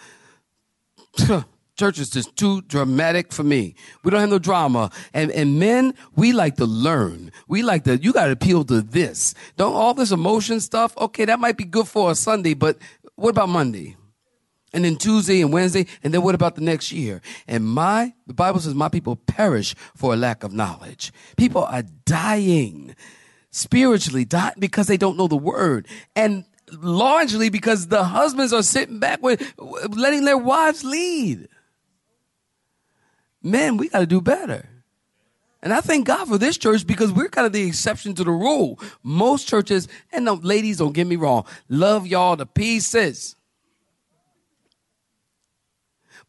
Church 1.79 2.01
is 2.01 2.11
just 2.11 2.35
too 2.35 2.61
dramatic 2.63 3.33
for 3.33 3.45
me. 3.45 3.77
We 4.03 4.11
don't 4.11 4.19
have 4.19 4.29
no 4.31 4.41
drama. 4.41 4.91
And, 5.15 5.31
and 5.31 5.61
men, 5.61 5.95
we 6.17 6.33
like 6.33 6.57
to 6.57 6.67
learn. 6.67 7.31
We 7.47 7.63
like 7.63 7.85
to, 7.85 7.97
you 7.97 8.13
got 8.13 8.27
to 8.27 8.33
appeal 8.33 8.65
to 8.65 8.83
this. 8.83 9.33
Don't 9.57 9.75
all 9.75 9.95
this 9.95 10.11
emotion 10.11 10.59
stuff. 10.59 10.97
Okay, 10.99 11.25
that 11.25 11.39
might 11.39 11.57
be 11.57 11.65
good 11.65 11.87
for 11.87 12.11
a 12.11 12.17
Sunday, 12.17 12.55
but 12.55 12.79
what 13.19 13.31
about 13.31 13.49
Monday? 13.49 13.97
And 14.73 14.85
then 14.85 14.97
Tuesday 14.97 15.41
and 15.41 15.53
Wednesday, 15.53 15.87
and 16.05 16.15
then 16.15 16.23
what 16.23 16.37
about 16.37 16.55
the 16.55 16.61
next 16.61 16.93
year? 16.93 17.21
And 17.49 17.65
my, 17.65 18.15
the 18.29 18.35
Bible 18.35 18.61
says, 18.61 18.75
my 18.75 18.89
people 18.89 19.17
perish 19.17 19.75
for 19.97 20.13
a 20.13 20.17
lack 20.17 20.45
of 20.45 20.53
knowledge. 20.53 21.11
People 21.37 21.65
are 21.65 21.83
dying 22.05 22.95
spiritually, 23.51 24.25
dying 24.25 24.55
because 24.61 24.87
they 24.87 24.97
don't 24.97 25.17
know 25.17 25.27
the 25.27 25.37
word. 25.37 25.89
And 26.15 26.45
largely 26.71 27.49
because 27.49 27.89
the 27.89 28.05
husbands 28.05 28.53
are 28.53 28.63
sitting 28.63 29.01
back 29.01 29.21
with, 29.21 29.53
letting 29.59 30.25
their 30.25 30.39
wives 30.39 30.85
lead. 30.85 31.49
Men, 33.43 33.79
we 33.79 33.89
got 33.89 34.01
to 34.01 34.07
do 34.07 34.21
better. 34.21 34.69
And 35.63 35.73
I 35.73 35.81
thank 35.81 36.07
God 36.07 36.29
for 36.29 36.39
this 36.39 36.57
church 36.57 36.87
because 36.87 37.13
we're 37.13 37.29
kind 37.29 37.47
of 37.47 37.53
the 37.53 37.67
exception 37.67 38.15
to 38.15 38.25
the 38.25 38.31
rule. 38.31 38.79
Most 39.03 39.49
churches, 39.49 39.89
and 40.13 40.25
no, 40.25 40.35
ladies, 40.35 40.79
don't 40.79 40.93
get 40.93 41.07
me 41.07 41.17
wrong, 41.17 41.45
love 41.69 42.07
y'all 42.07 42.37
to 42.37 42.47
pieces. 42.47 43.35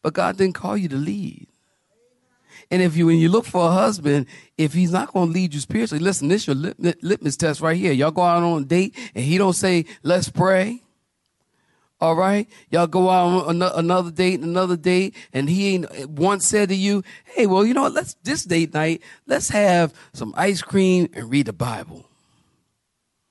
But 0.02 0.14
God 0.14 0.36
didn't 0.36 0.54
call 0.54 0.76
you 0.76 0.88
to 0.88 0.96
lead. 0.96 1.46
And 2.70 2.82
if 2.82 2.96
you, 2.96 3.06
when 3.06 3.18
you 3.18 3.28
look 3.28 3.46
for 3.46 3.68
a 3.68 3.72
husband, 3.72 4.26
if 4.56 4.72
he's 4.72 4.92
not 4.92 5.12
going 5.12 5.28
to 5.28 5.32
lead 5.32 5.52
you 5.54 5.60
spiritually, 5.60 6.02
listen, 6.02 6.28
this 6.28 6.42
is 6.42 6.46
your 6.48 6.56
lit- 6.56 7.02
litmus 7.02 7.36
test 7.36 7.60
right 7.60 7.76
here. 7.76 7.92
Y'all 7.92 8.12
go 8.12 8.22
out 8.22 8.42
on 8.42 8.62
a 8.62 8.64
date 8.64 8.96
and 9.14 9.24
he 9.24 9.38
don't 9.38 9.54
say, 9.54 9.86
let's 10.02 10.28
pray. 10.28 10.80
All 12.00 12.16
right. 12.16 12.48
Y'all 12.70 12.86
go 12.86 13.10
out 13.10 13.46
on 13.46 13.60
another 13.60 14.10
date, 14.10 14.40
and 14.40 14.44
another 14.44 14.76
date, 14.76 15.14
and 15.32 15.50
he 15.50 15.74
ain't 15.74 16.08
once 16.08 16.46
said 16.46 16.70
to 16.70 16.74
you, 16.74 17.02
Hey, 17.24 17.46
well, 17.46 17.64
you 17.64 17.74
know 17.74 17.82
what? 17.82 17.92
Let's, 17.92 18.14
this 18.22 18.44
date 18.44 18.72
night, 18.72 19.02
let's 19.26 19.50
have 19.50 19.92
some 20.14 20.32
ice 20.36 20.62
cream 20.62 21.10
and 21.12 21.30
read 21.30 21.46
the 21.46 21.52
Bible. 21.52 22.06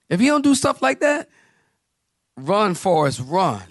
If 0.07 0.21
you 0.21 0.29
don't 0.29 0.43
do 0.43 0.55
stuff 0.55 0.81
like 0.81 0.99
that, 0.99 1.29
run, 2.37 2.75
Forrest, 2.75 3.21
run. 3.25 3.63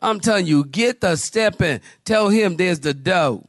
I'm 0.00 0.20
telling 0.20 0.46
you, 0.46 0.64
get 0.64 1.00
the 1.00 1.16
step 1.16 1.54
stepping. 1.54 1.80
Tell 2.04 2.28
him 2.28 2.56
there's 2.56 2.80
the 2.80 2.94
dough. 2.94 3.44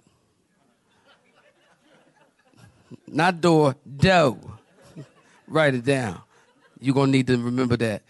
Not 3.06 3.42
door, 3.42 3.76
dough. 3.98 4.40
Write 5.48 5.76
it 5.76 5.86
down. 5.86 6.22
You're 6.80 6.96
going 6.96 7.12
to 7.12 7.18
need 7.18 7.28
to 7.28 7.38
remember 7.38 7.78
that, 7.78 8.04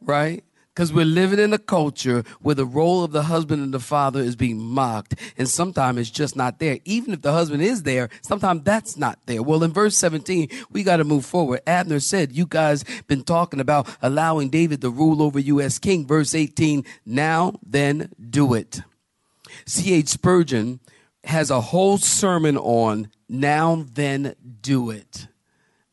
right? 0.00 0.42
Because 0.78 0.92
we're 0.92 1.04
living 1.06 1.40
in 1.40 1.52
a 1.52 1.58
culture 1.58 2.22
where 2.40 2.54
the 2.54 2.64
role 2.64 3.02
of 3.02 3.10
the 3.10 3.24
husband 3.24 3.64
and 3.64 3.74
the 3.74 3.80
father 3.80 4.20
is 4.20 4.36
being 4.36 4.60
mocked, 4.60 5.16
and 5.36 5.48
sometimes 5.48 5.98
it's 5.98 6.08
just 6.08 6.36
not 6.36 6.60
there. 6.60 6.78
Even 6.84 7.14
if 7.14 7.20
the 7.20 7.32
husband 7.32 7.64
is 7.64 7.82
there, 7.82 8.08
sometimes 8.22 8.62
that's 8.62 8.96
not 8.96 9.18
there. 9.26 9.42
Well, 9.42 9.64
in 9.64 9.72
verse 9.72 9.96
17, 9.96 10.48
we 10.70 10.84
got 10.84 10.98
to 10.98 11.04
move 11.04 11.24
forward. 11.24 11.62
Abner 11.66 11.98
said, 11.98 12.30
You 12.30 12.46
guys 12.46 12.84
been 13.08 13.24
talking 13.24 13.58
about 13.58 13.88
allowing 14.00 14.50
David 14.50 14.80
to 14.82 14.90
rule 14.90 15.20
over 15.20 15.40
you 15.40 15.60
as 15.60 15.80
king. 15.80 16.06
Verse 16.06 16.32
18, 16.32 16.84
now 17.04 17.54
then 17.66 18.12
do 18.30 18.54
it. 18.54 18.80
C.H. 19.66 20.06
Spurgeon 20.06 20.78
has 21.24 21.50
a 21.50 21.60
whole 21.60 21.98
sermon 21.98 22.56
on 22.56 23.10
now 23.28 23.84
then 23.94 24.36
do 24.62 24.90
it. 24.90 25.26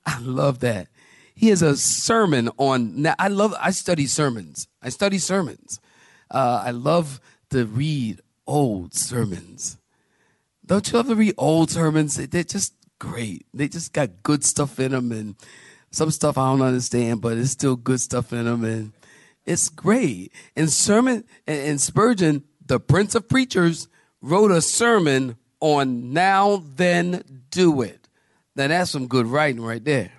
I 0.06 0.20
love 0.20 0.60
that. 0.60 0.90
He 1.36 1.50
has 1.50 1.62
a 1.62 1.76
sermon 1.76 2.50
on. 2.58 3.02
Now, 3.02 3.16
I 3.20 3.28
love. 3.28 3.54
I 3.60 3.72
study 3.72 4.08
sermons. 4.08 4.68
I 4.82 4.90
study 4.90 5.20
sermons. 5.20 5.80
Uh, 6.32 6.64
I 6.66 6.72
love 6.72 7.20
to 7.52 7.66
read 7.66 8.22
old 8.48 8.94
sermons. 8.94 9.78
Don't 10.66 10.88
you 10.88 10.98
love 10.98 11.08
to 11.08 11.16
read 11.16 11.36
old 11.38 11.70
sermons? 11.70 12.16
They're 12.16 12.44
just 12.44 12.74
great. 12.98 13.46
They 13.54 13.68
just 13.68 13.94
got 13.94 14.24
good 14.24 14.44
stuff 14.44 14.80
in 14.80 14.92
them, 14.92 15.12
and 15.12 15.36
some 15.92 16.10
stuff 16.10 16.38
I 16.38 16.50
don't 16.52 16.62
understand, 16.62 17.22
but 17.22 17.38
it's 17.38 17.52
still 17.52 17.76
good 17.76 18.02
stuff 18.02 18.34
in 18.34 18.46
them, 18.46 18.64
and 18.64 18.94
it's 19.46 19.70
great. 19.70 20.32
And 20.56 20.72
sermon 20.72 21.26
and 21.46 21.80
Spurgeon, 21.80 22.44
the 22.66 22.80
Prince 22.80 23.14
of 23.14 23.30
Preachers, 23.30 23.88
wrote 24.22 24.52
a 24.52 24.62
sermon 24.62 25.38
on 25.60 26.14
now 26.14 26.64
then 26.76 27.44
do 27.50 27.82
it. 27.82 28.08
Now 28.56 28.68
that's 28.68 28.92
some 28.92 29.08
good 29.08 29.28
writing 29.28 29.62
right 29.62 29.84
there. 29.84 30.12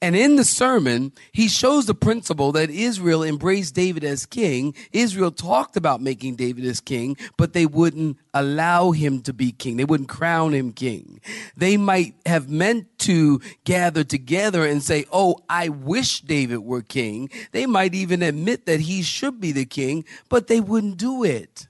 And 0.00 0.14
in 0.14 0.36
the 0.36 0.44
sermon, 0.44 1.12
he 1.32 1.48
shows 1.48 1.86
the 1.86 1.94
principle 1.94 2.52
that 2.52 2.70
Israel 2.70 3.24
embraced 3.24 3.74
David 3.74 4.04
as 4.04 4.26
king. 4.26 4.76
Israel 4.92 5.32
talked 5.32 5.76
about 5.76 6.00
making 6.00 6.36
David 6.36 6.64
as 6.66 6.80
king, 6.80 7.16
but 7.36 7.52
they 7.52 7.66
wouldn't 7.66 8.16
allow 8.32 8.92
him 8.92 9.22
to 9.22 9.32
be 9.32 9.50
king. 9.50 9.76
They 9.76 9.84
wouldn't 9.84 10.08
crown 10.08 10.54
him 10.54 10.72
king. 10.72 11.20
They 11.56 11.76
might 11.76 12.14
have 12.26 12.48
meant 12.48 12.96
to 13.00 13.40
gather 13.64 14.04
together 14.04 14.64
and 14.64 14.84
say, 14.84 15.04
Oh, 15.12 15.40
I 15.48 15.68
wish 15.68 16.20
David 16.20 16.58
were 16.58 16.82
king. 16.82 17.28
They 17.50 17.66
might 17.66 17.92
even 17.92 18.22
admit 18.22 18.66
that 18.66 18.80
he 18.80 19.02
should 19.02 19.40
be 19.40 19.50
the 19.50 19.66
king, 19.66 20.04
but 20.28 20.46
they 20.46 20.60
wouldn't 20.60 20.98
do 20.98 21.24
it. 21.24 21.66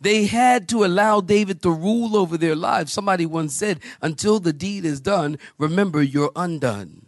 They 0.00 0.24
had 0.24 0.70
to 0.70 0.86
allow 0.86 1.20
David 1.20 1.60
to 1.62 1.70
rule 1.70 2.16
over 2.16 2.38
their 2.38 2.56
lives. 2.56 2.94
Somebody 2.94 3.26
once 3.26 3.54
said, 3.54 3.80
Until 4.00 4.40
the 4.40 4.54
deed 4.54 4.86
is 4.86 5.02
done, 5.02 5.38
remember 5.58 6.02
you're 6.02 6.32
undone 6.34 7.01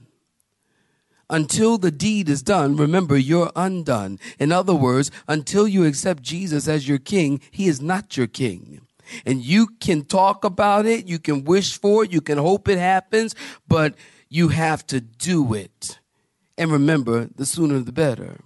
until 1.31 1.79
the 1.79 1.91
deed 1.91 2.29
is 2.29 2.43
done, 2.43 2.77
remember 2.77 3.17
you're 3.17 3.51
undone. 3.57 4.19
In 4.39 4.53
other 4.53 4.75
words, 4.75 5.11
until 5.27 5.67
you 5.67 5.85
accept 5.85 6.23
Jesus 6.23 6.69
as 6.69 6.89
your 6.89 6.99
king, 6.99 7.41
he 7.51 7.67
is 7.67 7.81
not 7.81 8.17
your 8.17 8.27
king. 8.27 8.81
And 9.27 9.43
you 9.45 9.69
can 9.81 10.05
talk 10.05 10.45
about 10.45 10.87
it, 10.87 11.07
you 11.07 11.19
can 11.19 11.45
wish 11.45 11.79
for 11.79 12.05
it, 12.05 12.13
you 12.13 12.21
can 12.21 12.39
hope 12.39 12.69
it 12.69 12.79
happens, 12.79 13.35
but 13.69 13.95
you 14.29 14.49
have 14.49 14.87
to 14.89 15.01
do 15.01 15.55
it. 15.55 15.99
And 16.57 16.71
remember, 16.71 17.29
the 17.35 17.47
sooner 17.47 17.81
the 17.81 17.93
better. 17.93 18.41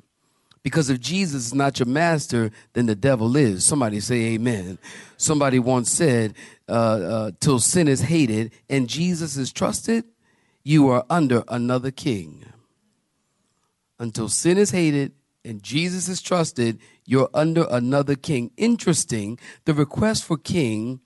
Because 0.62 0.90
if 0.90 1.00
Jesus 1.00 1.46
is 1.46 1.54
not 1.54 1.78
your 1.78 1.86
master, 1.86 2.50
then 2.72 2.86
the 2.86 2.94
devil 2.94 3.36
is. 3.36 3.64
Somebody 3.64 4.00
say 4.00 4.34
amen. 4.34 4.78
Somebody 5.16 5.58
once 5.58 5.90
said, 5.90 6.34
uh, 6.68 6.72
uh, 6.72 7.30
till 7.40 7.58
sin 7.58 7.88
is 7.88 8.02
hated 8.02 8.52
and 8.68 8.88
Jesus 8.88 9.36
is 9.36 9.52
trusted, 9.52 10.04
you 10.64 10.88
are 10.88 11.06
under 11.08 11.44
another 11.48 11.90
king 11.90 12.44
until 13.98 14.28
sin 14.28 14.58
is 14.58 14.70
hated 14.70 15.12
and 15.44 15.62
Jesus 15.62 16.08
is 16.08 16.20
trusted, 16.20 16.78
you're 17.04 17.30
under 17.32 17.66
another 17.70 18.14
king. 18.14 18.50
Interesting, 18.56 19.38
the 19.64 19.74
request 19.74 20.24
for 20.24 20.36
king, 20.36 21.00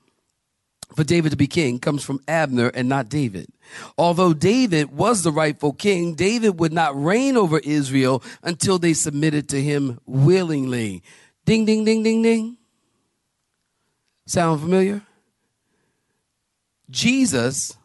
for 0.96 1.04
David 1.04 1.30
to 1.30 1.36
be 1.36 1.46
king, 1.46 1.78
comes 1.78 2.02
from 2.02 2.20
Abner 2.26 2.68
and 2.68 2.88
not 2.88 3.08
David. 3.08 3.46
Although 3.96 4.34
David 4.34 4.90
was 4.90 5.22
the 5.22 5.32
rightful 5.32 5.72
king, 5.72 6.14
David 6.14 6.58
would 6.58 6.72
not 6.72 7.00
reign 7.00 7.36
over 7.36 7.58
Israel 7.60 8.22
until 8.42 8.78
they 8.78 8.94
submitted 8.94 9.48
to 9.50 9.60
him 9.60 10.00
willingly. 10.06 11.02
Ding, 11.44 11.64
ding, 11.64 11.84
ding, 11.84 12.02
ding, 12.02 12.22
ding. 12.22 12.56
Sound 14.26 14.60
familiar? 14.60 15.02
Jesus 16.90 17.76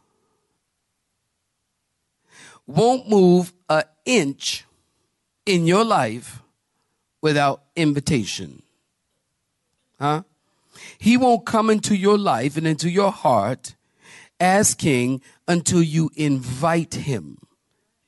won't 2.66 3.10
move 3.10 3.54
an 3.70 3.84
inch 4.06 4.66
in 5.48 5.66
your 5.66 5.84
life 5.84 6.42
without 7.22 7.64
invitation. 7.76 8.62
Huh? 10.00 10.24
He 11.00 11.18
won't 11.18 11.46
come 11.46 11.70
into 11.70 11.96
your 11.96 12.18
life 12.18 12.58
and 12.58 12.68
into 12.68 12.90
your 12.90 13.12
heart 13.12 13.76
as 14.40 14.76
king 14.76 15.22
until 15.48 15.82
you 15.82 16.12
invite 16.16 16.94
him. 16.94 17.40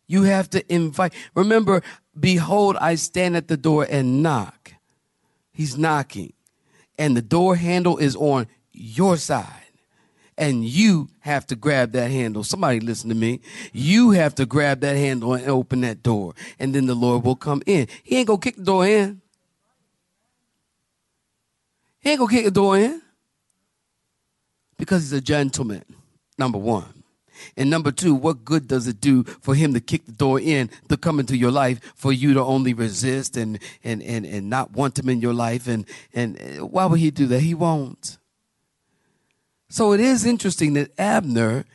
You 0.08 0.23
have 0.23 0.49
to 0.52 0.73
invite. 0.73 1.13
Remember, 1.36 1.82
behold, 2.19 2.78
I 2.78 2.95
stand 2.95 3.36
at 3.36 3.47
the 3.47 3.58
door 3.58 3.88
and 3.89 4.21
knock. 4.21 4.73
He's 5.52 5.78
knocking. 5.78 6.34
And 6.97 7.15
the 7.15 7.21
door 7.21 7.56
handle 7.56 7.97
is 7.97 8.15
on 8.15 8.47
your 8.71 9.17
side. 9.17 9.68
And 10.39 10.63
you 10.63 11.10
have 11.19 11.45
to 11.47 11.56
grab 11.56 11.91
that 11.91 12.10
handle. 12.10 12.43
Somebody 12.43 12.80
listen 12.80 13.10
to 13.10 13.15
me. 13.15 13.41
You 13.73 14.12
have 14.12 14.34
to 14.36 14.45
grab 14.45 14.80
that 14.80 14.95
handle 14.95 15.34
and 15.34 15.45
open 15.47 15.82
that 15.82 16.02
door, 16.02 16.34
and 16.58 16.73
then 16.73 16.88
the 16.88 16.95
Lord 16.95 17.23
will 17.23 17.36
come 17.36 17.62
in. 17.65 17.88
He 18.04 18.17
ain't 18.17 18.28
gonna 18.28 18.39
kick 18.39 18.56
the 18.56 18.63
door 18.63 18.88
in. 18.88 19.21
He 21.99 22.12
ain't 22.12 22.19
gonna 22.19 22.32
kick 22.32 22.45
the 22.45 22.52
door 22.52 22.78
in 22.78 23.02
because 24.78 25.04
he's 25.04 25.13
a 25.13 25.21
gentleman. 25.21 25.84
Number 26.38 26.58
one. 26.58 27.04
And 27.56 27.69
number 27.69 27.91
two, 27.91 28.15
what 28.15 28.43
good 28.43 28.67
does 28.67 28.88
it 28.88 28.99
do 28.99 29.23
for 29.23 29.56
him 29.56 29.73
to 29.73 29.80
kick 29.80 30.06
the 30.06 30.12
door 30.12 30.39
in 30.41 30.69
to 30.89 30.97
come 30.97 31.19
into 31.19 31.38
your 31.38 31.52
life 31.52 31.80
for 31.95 32.12
you 32.12 32.34
to 32.34 32.41
only 32.41 32.73
resist 32.73 33.38
and 33.38 33.60
and 33.84 34.02
and, 34.04 34.25
and 34.25 34.49
not 34.49 34.71
want 34.71 34.99
him 34.99 35.10
in 35.10 35.19
your 35.19 35.34
life? 35.34 35.67
And 35.67 35.86
and 36.13 36.38
why 36.71 36.86
would 36.86 36.99
he 36.99 37.12
do 37.12 37.28
that? 37.28 37.41
He 37.41 37.54
won't. 37.54 38.18
So 39.69 39.93
it 39.93 39.99
is 39.99 40.25
interesting 40.25 40.73
that 40.73 40.91
Abner 40.99 41.65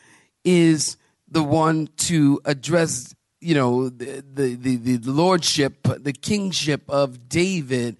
is 0.44 0.96
the 1.28 1.42
one 1.42 1.88
to 1.96 2.40
address, 2.44 3.14
you 3.40 3.54
know, 3.54 3.88
the 3.88 4.24
the 4.32 4.56
the, 4.56 4.76
the 4.76 5.10
lordship, 5.10 5.82
the 5.84 6.12
kingship 6.12 6.82
of 6.88 7.28
David 7.28 7.96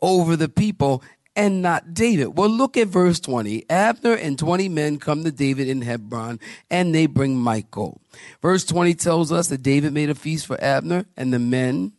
over 0.00 0.36
the 0.36 0.48
people 0.48 1.02
and 1.36 1.62
not 1.62 1.94
David. 1.94 2.36
Well, 2.36 2.50
look 2.50 2.76
at 2.76 2.88
verse 2.88 3.20
20. 3.20 3.64
Abner 3.70 4.14
and 4.14 4.38
20 4.38 4.68
men 4.68 4.98
come 4.98 5.24
to 5.24 5.32
David 5.32 5.68
in 5.68 5.82
Hebron 5.82 6.40
and 6.70 6.94
they 6.94 7.06
bring 7.06 7.36
Michael. 7.36 8.00
Verse 8.42 8.64
20 8.64 8.94
tells 8.94 9.32
us 9.32 9.48
that 9.48 9.62
David 9.62 9.92
made 9.92 10.10
a 10.10 10.14
feast 10.14 10.46
for 10.46 10.62
Abner 10.62 11.06
and 11.16 11.32
the 11.32 11.38
men. 11.38 11.92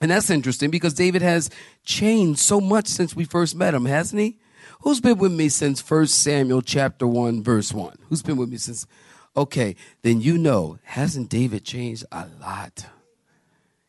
And 0.00 0.10
that's 0.10 0.30
interesting 0.30 0.70
because 0.70 0.94
David 0.94 1.22
has 1.22 1.50
changed 1.84 2.40
so 2.40 2.60
much 2.60 2.88
since 2.88 3.14
we 3.14 3.24
first 3.24 3.54
met 3.54 3.74
him, 3.74 3.84
hasn't 3.84 4.20
he? 4.20 4.38
Who's 4.82 5.00
been 5.00 5.18
with 5.18 5.32
me 5.32 5.48
since 5.50 5.88
1 5.88 6.06
Samuel 6.06 6.62
chapter 6.62 7.06
1 7.06 7.42
verse 7.42 7.72
1? 7.72 7.96
Who's 8.08 8.22
been 8.22 8.36
with 8.36 8.48
me 8.48 8.56
since 8.56 8.86
Okay, 9.36 9.76
then 10.02 10.20
you 10.20 10.36
know, 10.36 10.78
hasn't 10.82 11.28
David 11.28 11.64
changed 11.64 12.04
a 12.10 12.26
lot? 12.40 12.86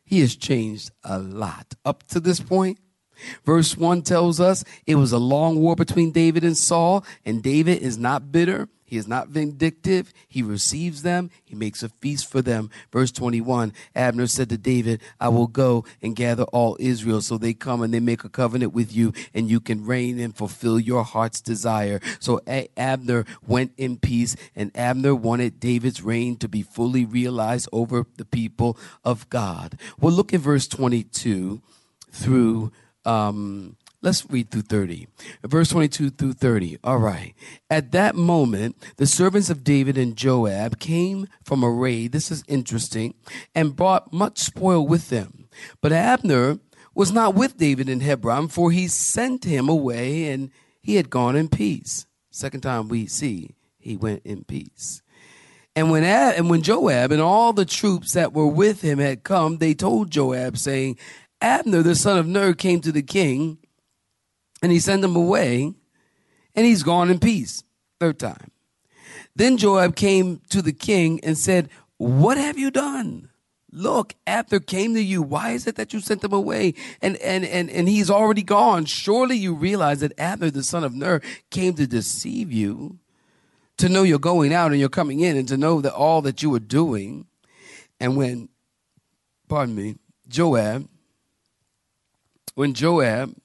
He 0.03 0.19
has 0.19 0.35
changed 0.35 0.91
a 1.03 1.17
lot 1.17 1.73
up 1.85 2.03
to 2.07 2.19
this 2.19 2.39
point. 2.39 2.77
Verse 3.45 3.77
1 3.77 4.01
tells 4.01 4.39
us 4.39 4.63
it 4.85 4.95
was 4.95 5.11
a 5.11 5.17
long 5.17 5.59
war 5.59 5.75
between 5.75 6.11
David 6.11 6.43
and 6.43 6.57
Saul, 6.57 7.05
and 7.25 7.41
David 7.41 7.81
is 7.81 7.97
not 7.97 8.31
bitter. 8.31 8.67
He 8.91 8.97
is 8.97 9.07
not 9.07 9.29
vindictive. 9.29 10.13
He 10.27 10.43
receives 10.43 11.01
them. 11.01 11.31
He 11.45 11.55
makes 11.55 11.81
a 11.81 11.87
feast 11.87 12.29
for 12.29 12.41
them. 12.41 12.69
Verse 12.91 13.09
21 13.09 13.71
Abner 13.95 14.27
said 14.27 14.49
to 14.49 14.57
David, 14.57 14.99
I 15.17 15.29
will 15.29 15.47
go 15.47 15.85
and 16.01 16.13
gather 16.13 16.43
all 16.43 16.75
Israel. 16.77 17.21
So 17.21 17.37
they 17.37 17.53
come 17.53 17.81
and 17.81 17.93
they 17.93 18.01
make 18.01 18.25
a 18.25 18.29
covenant 18.29 18.73
with 18.73 18.93
you, 18.93 19.13
and 19.33 19.49
you 19.49 19.61
can 19.61 19.85
reign 19.85 20.19
and 20.19 20.35
fulfill 20.35 20.77
your 20.77 21.05
heart's 21.05 21.39
desire. 21.39 22.01
So 22.19 22.41
Abner 22.75 23.23
went 23.47 23.71
in 23.77 23.95
peace, 23.95 24.35
and 24.57 24.75
Abner 24.75 25.15
wanted 25.15 25.61
David's 25.61 26.01
reign 26.01 26.35
to 26.39 26.49
be 26.49 26.61
fully 26.61 27.05
realized 27.05 27.69
over 27.71 28.05
the 28.17 28.25
people 28.25 28.77
of 29.05 29.29
God. 29.29 29.79
Well, 30.01 30.11
look 30.11 30.33
at 30.33 30.41
verse 30.41 30.67
22 30.67 31.61
through 32.11 32.73
um, 33.05 33.77
let's 34.01 34.29
read 34.29 34.49
through 34.49 34.63
30. 34.63 35.07
Verse 35.43 35.69
22 35.69 36.09
through 36.11 36.33
30. 36.33 36.77
All 36.83 36.97
right. 36.97 37.33
At 37.69 37.91
that 37.91 38.15
moment, 38.15 38.75
the 38.97 39.05
servants 39.05 39.49
of 39.49 39.63
David 39.63 39.97
and 39.97 40.15
Joab 40.15 40.79
came 40.79 41.27
from 41.43 41.63
a 41.63 41.71
raid. 41.71 42.11
This 42.11 42.31
is 42.31 42.43
interesting. 42.47 43.13
And 43.53 43.75
brought 43.75 44.11
much 44.11 44.39
spoil 44.39 44.85
with 44.85 45.09
them. 45.09 45.47
But 45.81 45.91
Abner 45.91 46.59
was 46.93 47.11
not 47.11 47.35
with 47.35 47.57
David 47.57 47.89
in 47.89 48.01
Hebron, 48.01 48.47
for 48.47 48.71
he 48.71 48.87
sent 48.87 49.43
him 49.43 49.69
away 49.69 50.29
and 50.29 50.51
he 50.81 50.95
had 50.95 51.09
gone 51.09 51.35
in 51.35 51.47
peace. 51.47 52.05
Second 52.31 52.61
time 52.61 52.87
we 52.87 53.05
see 53.07 53.55
he 53.79 53.95
went 53.95 54.21
in 54.25 54.43
peace. 54.43 55.01
And 55.75 55.89
when 55.89 56.03
Ab, 56.03 56.33
and 56.37 56.49
when 56.49 56.61
Joab 56.61 57.11
and 57.11 57.21
all 57.21 57.53
the 57.53 57.65
troops 57.65 58.13
that 58.13 58.33
were 58.33 58.47
with 58.47 58.81
him 58.81 58.99
had 58.99 59.23
come, 59.23 59.57
they 59.57 59.73
told 59.73 60.11
Joab, 60.11 60.57
saying, 60.57 60.97
Abner, 61.39 61.81
the 61.81 61.95
son 61.95 62.17
of 62.17 62.27
Ner, 62.27 62.53
came 62.53 62.81
to 62.81 62.91
the 62.91 63.01
king 63.01 63.57
and 64.61 64.71
he 64.71 64.79
sent 64.79 65.03
him 65.03 65.15
away 65.15 65.73
and 66.55 66.65
he's 66.65 66.83
gone 66.83 67.09
in 67.09 67.19
peace. 67.19 67.63
Third 67.99 68.19
time. 68.19 68.51
Then 69.35 69.57
Joab 69.57 69.95
came 69.95 70.41
to 70.49 70.61
the 70.61 70.73
king 70.73 71.19
and 71.23 71.37
said, 71.37 71.69
What 71.97 72.37
have 72.37 72.57
you 72.57 72.71
done? 72.71 73.29
Look, 73.71 74.15
Abner 74.27 74.59
came 74.59 74.93
to 74.95 75.01
you. 75.01 75.21
Why 75.21 75.51
is 75.51 75.65
it 75.65 75.75
that 75.75 75.93
you 75.93 76.01
sent 76.01 76.23
him 76.23 76.33
away? 76.33 76.73
And, 77.01 77.15
and, 77.17 77.45
and, 77.45 77.69
and 77.69 77.87
he's 77.87 78.09
already 78.09 78.43
gone. 78.43 78.83
Surely 78.83 79.37
you 79.37 79.53
realize 79.53 80.01
that 80.01 80.11
Abner, 80.17 80.51
the 80.51 80.63
son 80.63 80.83
of 80.83 80.93
Ner, 80.93 81.21
came 81.51 81.75
to 81.75 81.87
deceive 81.87 82.51
you, 82.51 82.99
to 83.77 83.87
know 83.87 84.03
you're 84.03 84.19
going 84.19 84.53
out 84.53 84.71
and 84.71 84.79
you're 84.79 84.89
coming 84.89 85.21
in, 85.21 85.37
and 85.37 85.47
to 85.47 85.55
know 85.55 85.79
that 85.79 85.93
all 85.93 86.21
that 86.23 86.43
you 86.43 86.49
were 86.49 86.59
doing. 86.59 87.27
And 88.01 88.17
when, 88.17 88.49
pardon 89.47 89.73
me, 89.73 89.95
Joab 90.27 90.89
when 92.55 92.73
Joab 92.73 93.35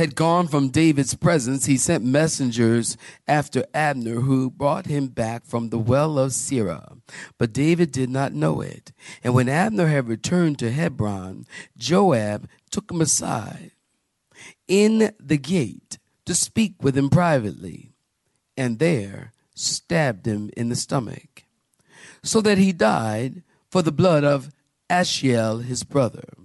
had 0.00 0.14
gone 0.14 0.48
from 0.48 0.70
David's 0.70 1.14
presence, 1.14 1.66
he 1.66 1.76
sent 1.76 2.02
messengers 2.02 2.96
after 3.28 3.66
Abner, 3.74 4.22
who 4.22 4.50
brought 4.50 4.86
him 4.86 5.08
back 5.08 5.44
from 5.44 5.68
the 5.68 5.78
well 5.78 6.18
of 6.18 6.32
Sirah. 6.32 6.96
But 7.36 7.52
David 7.52 7.92
did 7.92 8.08
not 8.08 8.32
know 8.32 8.62
it. 8.62 8.92
And 9.22 9.34
when 9.34 9.46
Abner 9.46 9.88
had 9.88 10.08
returned 10.08 10.58
to 10.60 10.72
Hebron, 10.72 11.44
Joab 11.76 12.48
took 12.70 12.90
him 12.90 13.02
aside 13.02 13.72
in 14.66 15.12
the 15.20 15.36
gate 15.36 15.98
to 16.24 16.34
speak 16.34 16.76
with 16.80 16.96
him 16.96 17.10
privately, 17.10 17.92
and 18.56 18.78
there 18.78 19.32
stabbed 19.54 20.26
him 20.26 20.50
in 20.56 20.70
the 20.70 20.76
stomach, 20.76 21.44
so 22.22 22.40
that 22.40 22.56
he 22.56 22.72
died 22.72 23.42
for 23.70 23.82
the 23.82 23.92
blood 23.92 24.24
of 24.24 24.50
Asahel 24.88 25.58
his 25.58 25.84
brother. 25.84 26.39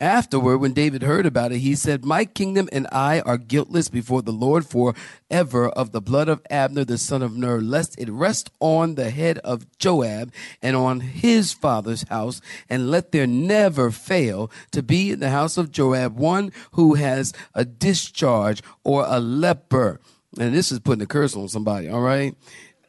Afterward, 0.00 0.58
when 0.58 0.72
David 0.72 1.02
heard 1.02 1.26
about 1.26 1.52
it, 1.52 1.58
he 1.58 1.74
said, 1.74 2.04
My 2.04 2.24
kingdom 2.24 2.68
and 2.72 2.86
I 2.92 3.20
are 3.20 3.38
guiltless 3.38 3.88
before 3.88 4.22
the 4.22 4.32
Lord 4.32 4.66
forever 4.66 5.68
of 5.68 5.92
the 5.92 6.00
blood 6.00 6.28
of 6.28 6.40
Abner 6.50 6.84
the 6.84 6.98
son 6.98 7.22
of 7.22 7.36
Ner, 7.36 7.60
lest 7.60 7.98
it 7.98 8.10
rest 8.10 8.50
on 8.60 8.94
the 8.94 9.10
head 9.10 9.38
of 9.38 9.66
Joab 9.78 10.32
and 10.62 10.76
on 10.76 11.00
his 11.00 11.52
father's 11.52 12.08
house, 12.08 12.40
and 12.68 12.90
let 12.90 13.12
there 13.12 13.26
never 13.26 13.90
fail 13.90 14.50
to 14.72 14.82
be 14.82 15.12
in 15.12 15.20
the 15.20 15.30
house 15.30 15.56
of 15.56 15.72
Joab 15.72 16.16
one 16.16 16.52
who 16.72 16.94
has 16.94 17.32
a 17.54 17.64
discharge 17.64 18.62
or 18.84 19.04
a 19.06 19.20
leper. 19.20 20.00
And 20.38 20.54
this 20.54 20.70
is 20.70 20.78
putting 20.80 21.02
a 21.02 21.06
curse 21.06 21.36
on 21.36 21.48
somebody, 21.48 21.88
all 21.88 22.00
right? 22.00 22.34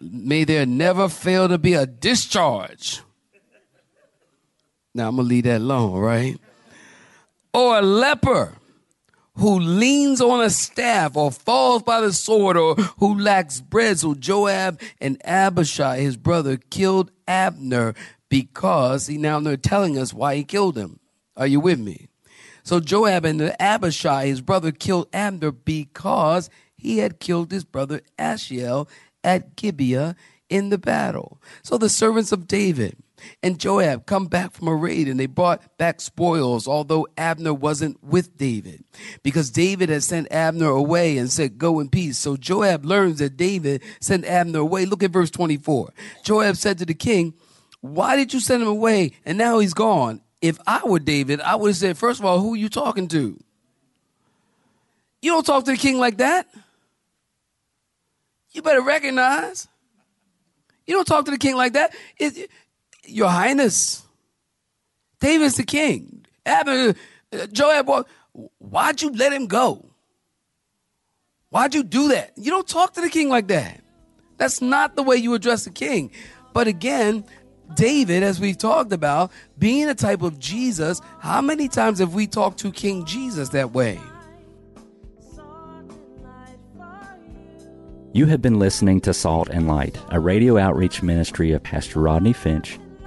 May 0.02 0.44
there 0.44 0.66
never 0.66 1.10
fail 1.10 1.48
to 1.48 1.58
be 1.58 1.74
a 1.74 1.86
discharge. 1.86 3.02
Now 4.94 5.10
I'm 5.10 5.16
gonna 5.18 5.28
leave 5.28 5.44
that 5.44 5.62
alone, 5.62 6.00
right? 6.00 6.38
Or 7.54 7.80
a 7.80 7.82
leper 7.82 8.54
who 9.36 9.58
leans 9.60 10.20
on 10.20 10.44
a 10.44 10.50
staff 10.50 11.16
or 11.16 11.32
falls 11.32 11.82
by 11.84 12.02
the 12.02 12.12
sword 12.12 12.58
or 12.58 12.76
who 12.76 13.18
lacks 13.18 13.62
bread. 13.62 13.98
So 13.98 14.14
Joab 14.14 14.82
and 15.00 15.22
Abishai, 15.26 16.02
his 16.02 16.18
brother, 16.18 16.58
killed 16.58 17.12
Abner 17.28 17.94
because 18.28 19.08
he 19.08 19.18
now 19.18 19.40
they're 19.40 19.58
telling 19.58 19.98
us 19.98 20.14
why 20.14 20.36
he 20.36 20.44
killed 20.44 20.78
him. 20.78 21.00
Are 21.38 21.48
you 21.48 21.60
with 21.60 21.80
me? 21.80 22.10
So 22.64 22.80
Joab 22.80 23.26
and 23.26 23.56
Abishai, 23.60 24.28
his 24.28 24.42
brother, 24.42 24.72
killed 24.72 25.08
Abner 25.14 25.52
because 25.52 26.50
he 26.76 27.00
had 27.00 27.20
killed 27.20 27.52
his 27.52 27.64
brother 27.64 28.02
Asahel 28.18 28.90
at 29.24 29.56
Gibeah 29.56 30.16
in 30.50 30.70
the 30.70 30.78
battle. 30.78 31.42
So 31.64 31.78
the 31.78 31.90
servants 31.90 32.32
of 32.32 32.48
David 32.48 32.98
and 33.42 33.60
Joab 33.60 34.06
come 34.06 34.26
back 34.26 34.52
from 34.52 34.68
a 34.68 34.76
raid 34.76 35.08
and 35.08 35.20
they 35.20 35.26
brought 35.26 35.78
back 35.78 36.02
spoils, 36.02 36.68
although 36.68 37.08
Abner 37.18 37.54
wasn't 37.54 38.04
with 38.04 38.38
David 38.38 38.84
because 39.24 39.50
David 39.50 39.90
had 39.90 40.04
sent 40.04 40.32
Abner 40.32 40.68
away 40.68 41.18
and 41.18 41.32
said, 41.32 41.58
Go 41.58 41.80
in 41.80 41.90
peace. 41.90 42.18
So 42.18 42.38
Joab 42.38 42.86
learns 42.86 43.20
that 43.20 43.38
David 43.38 43.84
sent 44.00 44.26
Abner 44.26 44.60
away. 44.60 44.86
Look 44.86 45.04
at 45.04 45.12
verse 45.12 45.32
24. 45.32 45.94
Joab 46.24 46.56
said 46.56 46.78
to 46.80 46.86
the 46.86 46.94
king, 46.94 47.34
Why 47.82 48.16
did 48.16 48.34
you 48.34 48.40
send 48.40 48.62
him 48.62 48.70
away? 48.70 49.12
And 49.26 49.38
now 49.38 49.60
he's 49.60 49.74
gone. 49.74 50.22
If 50.42 50.58
I 50.66 50.82
were 50.86 51.00
David, 51.00 51.42
I 51.42 51.56
would 51.56 51.70
have 51.70 51.78
said, 51.78 51.98
First 51.98 52.20
of 52.20 52.26
all, 52.26 52.40
who 52.40 52.54
are 52.54 52.58
you 52.58 52.70
talking 52.70 53.08
to? 53.10 53.38
You 55.22 55.32
don't 55.32 55.46
talk 55.46 55.66
to 55.66 55.72
the 55.72 55.78
king 55.78 55.98
like 55.98 56.18
that. 56.18 56.48
You 58.52 58.62
better 58.62 58.82
recognize. 58.82 59.68
You 60.88 60.96
don't 60.96 61.06
talk 61.06 61.26
to 61.26 61.32
the 61.32 61.38
king 61.38 61.56
like 61.56 61.74
that. 61.74 61.94
It, 62.18 62.50
your 63.10 63.30
Highness, 63.30 64.04
David's 65.20 65.58
the 65.58 65.64
king. 65.64 66.26
Abner, 66.46 66.96
uh, 67.34 67.48
Joab, 67.48 68.08
why'd 68.58 69.02
you 69.02 69.12
let 69.12 69.34
him 69.34 69.48
go? 69.48 69.86
Why'd 71.50 71.74
you 71.74 71.84
do 71.84 72.10
that? 72.10 72.32
You 72.38 72.52
don't 72.52 72.68
talk 72.68 72.94
to 72.94 73.02
the 73.02 73.10
king 73.10 73.30
like 73.30 73.48
that. 73.48 73.82
That's 74.38 74.62
not 74.62 74.96
the 74.96 75.04
way 75.04 75.18
you 75.18 75.34
address 75.34 75.66
the 75.66 75.72
king. 75.72 76.12
But 76.54 76.68
again, 76.68 77.26
David, 77.76 78.24
as 78.24 78.40
we've 78.40 78.58
talked 78.58 78.94
about, 78.94 79.32
being 79.58 79.90
a 79.90 79.96
type 79.96 80.22
of 80.22 80.40
Jesus, 80.40 81.02
how 81.20 81.42
many 81.42 81.68
times 81.68 82.00
have 82.00 82.14
we 82.14 82.26
talked 82.28 82.60
to 82.60 82.72
King 82.72 83.06
Jesus 83.06 83.50
that 83.50 83.72
way? 83.72 84.00
You 88.12 88.26
have 88.26 88.42
been 88.42 88.58
listening 88.58 89.02
to 89.02 89.14
Salt 89.14 89.50
and 89.50 89.68
Light, 89.68 90.00
a 90.10 90.20
radio 90.20 90.58
outreach 90.58 91.04
ministry 91.04 91.52
of 91.52 91.62
Pastor 91.62 92.00
Rodney 92.00 92.34
Finch 92.34 92.80